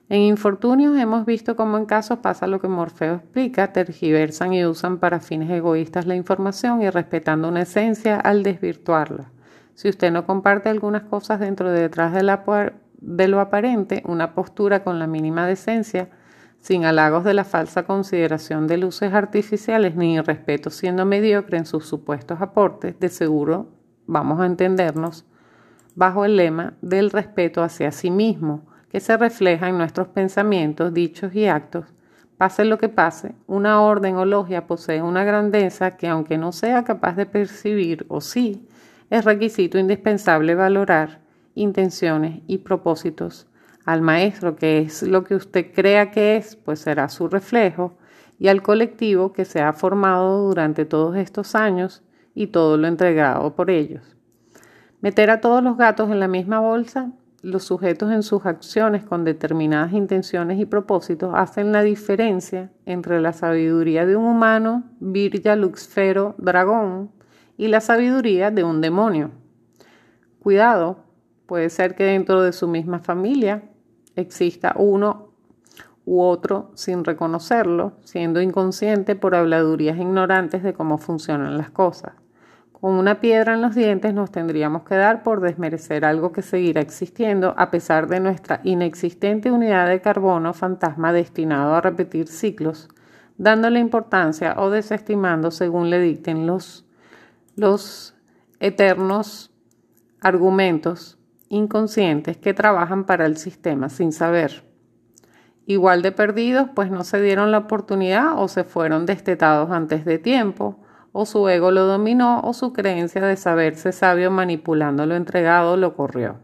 En 0.10 0.22
infortunios 0.22 0.98
hemos 0.98 1.26
visto 1.26 1.56
cómo 1.56 1.78
en 1.78 1.86
casos 1.86 2.20
pasa 2.20 2.46
lo 2.46 2.60
que 2.60 2.68
Morfeo 2.68 3.16
explica, 3.16 3.72
tergiversan 3.72 4.54
y 4.54 4.66
usan 4.66 5.00
para 5.00 5.20
fines 5.20 5.50
egoístas 5.50 6.06
la 6.06 6.16
información 6.16 6.82
y 6.82 6.90
respetando 6.90 7.48
una 7.48 7.62
esencia 7.62 8.20
al 8.20 8.44
desvirtuarla. 8.44 9.32
Si 9.74 9.90
usted 9.90 10.12
no 10.12 10.26
comparte 10.26 10.70
algunas 10.70 11.04
cosas 11.04 11.40
dentro 11.40 11.72
de 11.72 11.82
detrás 11.82 12.14
de, 12.14 12.74
de 13.00 13.28
lo 13.28 13.40
aparente, 13.40 14.04
una 14.06 14.36
postura 14.36 14.84
con 14.84 15.00
la 15.00 15.08
mínima 15.08 15.48
decencia, 15.48 16.10
sin 16.60 16.86
halagos 16.86 17.24
de 17.24 17.34
la 17.34 17.44
falsa 17.44 17.84
consideración 17.84 18.68
de 18.68 18.78
luces 18.78 19.14
artificiales 19.14 19.96
ni 19.96 20.22
respeto 20.22 20.70
siendo 20.70 21.06
mediocre 21.06 21.58
en 21.58 21.66
sus 21.66 21.86
supuestos 21.86 22.40
aportes, 22.40 23.00
de 23.00 23.10
seguro 23.10 23.68
vamos 24.06 24.40
a 24.40 24.46
entendernos 24.46 25.26
bajo 25.96 26.26
el 26.26 26.36
lema 26.36 26.74
del 26.82 27.12
respeto 27.12 27.64
hacia 27.64 27.92
sí 27.92 28.10
mismo, 28.10 28.66
que 28.90 29.00
se 29.00 29.18
refleja 29.18 29.70
en 29.70 29.78
nuestros 29.78 30.08
pensamientos, 30.10 30.94
dichos 30.94 31.34
y 31.36 31.48
actos. 31.48 31.86
Pase 32.38 32.66
lo 32.66 32.78
que 32.78 32.90
pase, 32.90 33.36
una 33.48 33.82
orden 33.82 34.16
o 34.18 34.26
logia 34.26 34.68
posee 34.68 35.02
una 35.02 35.24
grandeza 35.24 35.98
que 35.98 36.08
aunque 36.08 36.38
no 36.38 36.52
sea 36.52 36.84
capaz 36.84 37.16
de 37.16 37.26
percibir 37.26 38.06
o 38.10 38.22
sí, 38.22 38.68
es 39.10 39.26
requisito 39.26 39.78
indispensable 39.78 40.56
valorar 40.56 41.22
intenciones 41.56 42.42
y 42.48 42.60
propósitos 42.60 43.48
al 43.86 44.02
maestro, 44.02 44.56
que 44.56 44.80
es 44.80 45.04
lo 45.04 45.24
que 45.24 45.36
usted 45.36 45.74
crea 45.74 46.12
que 46.12 46.38
es, 46.38 46.56
pues 46.56 46.80
será 46.80 47.10
su 47.10 47.28
reflejo, 47.28 47.98
y 48.40 48.48
al 48.48 48.62
colectivo 48.62 49.34
que 49.34 49.46
se 49.46 49.62
ha 49.62 49.74
formado 49.74 50.48
durante 50.48 50.86
todos 50.86 51.16
estos 51.16 51.56
años 51.56 52.04
y 52.34 52.48
todo 52.48 52.78
lo 52.78 52.88
entregado 52.88 53.56
por 53.56 53.70
ellos. 53.70 54.13
Meter 55.04 55.32
a 55.32 55.42
todos 55.42 55.62
los 55.62 55.76
gatos 55.76 56.10
en 56.12 56.22
la 56.22 56.30
misma 56.30 56.62
bolsa, 56.62 57.12
los 57.42 57.66
sujetos 57.66 58.10
en 58.10 58.24
sus 58.24 58.46
acciones 58.46 59.04
con 59.04 59.26
determinadas 59.26 59.92
intenciones 59.92 60.58
y 60.62 60.66
propósitos 60.66 61.34
hacen 61.36 61.74
la 61.74 61.84
diferencia 61.84 62.72
entre 62.86 63.20
la 63.20 63.34
sabiduría 63.34 64.06
de 64.06 64.16
un 64.16 64.24
humano, 64.24 64.86
Virya 65.02 65.58
Luxfero 65.58 66.36
Dragón, 66.38 67.12
y 67.58 67.68
la 67.68 67.82
sabiduría 67.82 68.50
de 68.50 68.64
un 68.64 68.80
demonio. 68.80 69.32
Cuidado, 70.40 71.00
puede 71.48 71.70
ser 71.70 71.96
que 71.96 72.06
dentro 72.06 72.42
de 72.42 72.54
su 72.54 72.70
misma 72.70 73.00
familia 73.00 73.62
exista 74.16 74.74
uno 74.78 75.34
u 76.06 76.22
otro 76.22 76.72
sin 76.76 77.04
reconocerlo, 77.04 77.98
siendo 78.06 78.40
inconsciente 78.40 79.18
por 79.18 79.36
habladurías 79.36 79.98
ignorantes 79.98 80.64
de 80.64 80.74
cómo 80.74 80.98
funcionan 80.98 81.58
las 81.58 81.72
cosas. 81.72 82.23
Con 82.84 82.96
una 82.96 83.22
piedra 83.22 83.54
en 83.54 83.62
los 83.62 83.76
dientes 83.76 84.14
nos 84.14 84.30
tendríamos 84.30 84.84
que 84.84 84.96
dar 84.96 85.24
por 85.24 85.40
desmerecer 85.40 86.04
algo 86.04 86.34
que 86.34 86.42
seguirá 86.42 86.82
existiendo 86.82 87.54
a 87.56 87.72
pesar 87.72 88.08
de 88.08 88.20
nuestra 88.20 88.60
inexistente 88.66 89.54
unidad 89.54 89.88
de 89.88 90.02
carbono 90.02 90.54
fantasma 90.54 91.14
destinado 91.14 91.76
a 91.76 91.80
repetir 91.80 92.28
ciclos, 92.28 92.90
dándole 93.38 93.80
importancia 93.80 94.56
o 94.58 94.70
desestimando 94.70 95.50
según 95.50 95.90
le 95.90 96.02
dicten 96.02 96.46
los, 96.46 96.86
los 97.56 98.16
eternos 98.60 99.54
argumentos 100.20 101.18
inconscientes 101.48 102.36
que 102.36 102.54
trabajan 102.54 103.06
para 103.06 103.26
el 103.26 103.38
sistema 103.38 103.88
sin 103.88 104.12
saber. 104.12 104.66
Igual 105.66 106.02
de 106.02 106.12
perdidos, 106.12 106.68
pues 106.76 106.92
no 106.92 107.06
se 107.06 107.22
dieron 107.22 107.50
la 107.50 107.60
oportunidad 107.60 108.38
o 108.38 108.50
se 108.50 108.66
fueron 108.66 109.06
destetados 109.06 109.72
antes 109.72 110.04
de 110.04 110.20
tiempo, 110.20 110.83
o 111.14 111.26
su 111.26 111.48
ego 111.48 111.72
lo 111.72 111.86
dominó, 111.86 112.42
o 112.42 112.54
su 112.54 112.74
creencia 112.74 113.22
de 113.22 113.38
saberse 113.38 113.94
sabio 113.94 114.32
manipulando 114.32 115.06
lo 115.06 115.16
entregado 115.16 115.78
lo 115.78 115.96
corrió. 115.96 116.40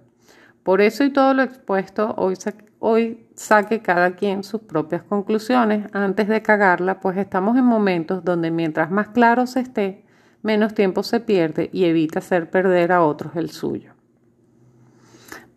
Por 0.63 0.79
eso 0.79 1.03
y 1.03 1.10
todo 1.10 1.34
lo 1.34 1.41
expuesto, 1.41 2.13
hoy, 2.17 2.36
hoy 2.77 3.27
saque 3.36 3.82
cada 3.82 4.12
quien 4.12 4.43
sus 4.43 4.62
propias 4.62 5.03
conclusiones 5.03 5.88
antes 5.93 6.27
de 6.27 6.41
cagarla, 6.41 6.99
pues 6.99 7.17
estamos 7.17 7.58
en 7.58 7.65
momentos 7.65 8.23
donde 8.23 8.51
mientras 8.51 8.91
más 8.91 9.10
claro 9.10 9.47
se 9.47 9.62
esté, 9.62 10.05
menos 10.43 10.75
tiempo 10.75 11.03
se 11.03 11.19
pierde 11.19 11.69
y 11.73 11.86
evita 11.86 12.19
hacer 12.19 12.49
perder 12.49 12.91
a 12.91 13.03
otros 13.03 13.36
el 13.36 13.49
suyo. 13.49 13.93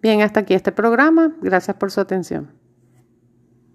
Bien, 0.01 0.22
hasta 0.22 0.40
aquí 0.40 0.55
este 0.55 0.72
programa. 0.72 1.33
Gracias 1.40 1.77
por 1.77 1.92
su 1.92 2.01
atención. 2.01 2.62